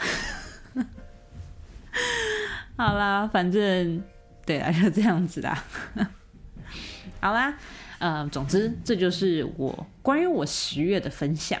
[2.76, 4.02] 好啦，反正
[4.44, 5.64] 对啊，就这样子啦。
[7.20, 7.56] 好啦，
[7.98, 11.60] 嗯，总之这就是我关于我十月的分享。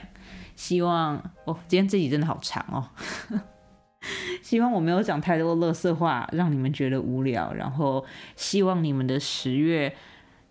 [0.56, 2.90] 希望哦，今天这集真的好长哦。
[4.42, 7.52] 希望我没有讲太多乐色话，让你们觉得无聊。
[7.54, 8.04] 然后
[8.36, 9.94] 希望你们的十月。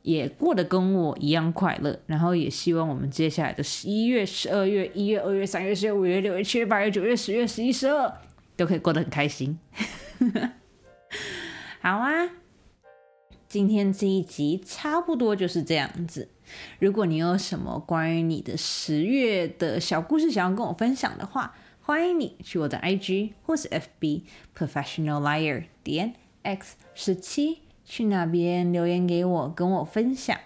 [0.02, 8.14] 也过得跟我一样快乐，然后也希望我们接下来的十一月、十二月、一月、二月、三月、四月、五月、六月、七月、八月、九月、十月、十一、十二
[8.58, 9.58] 都可以过得很开心。
[11.82, 12.30] 好啊，
[13.48, 16.30] 今天这一集差不多就是这样子。
[16.80, 24.24] 如果你有什么关于你的十月的小故事想要跟我分享的话，欢迎你去我的 IG 或是 FB
[24.58, 27.60] Professional Liar 点 X 十七。
[27.86, 30.40] 去那边留言给我，跟我分享。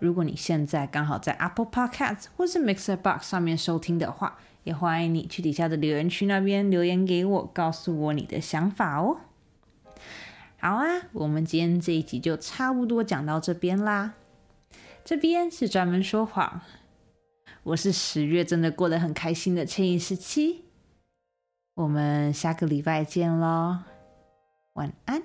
[0.00, 9.18] 如果你现在刚好在 Apple Podcast 或是 Mixer Box 上面收听的话，也欢迎你去底下的留言区那边留言给我告诉我你的想法哦。
[10.58, 14.14] 好啊我们今天这一集就差不多讲到这边啦。
[15.04, 16.62] 这边是专门说谎。
[17.64, 20.64] 我是十月真的过得很开心的庆应时期
[21.74, 23.78] 我们下个礼拜见喽
[24.74, 25.22] 晚安。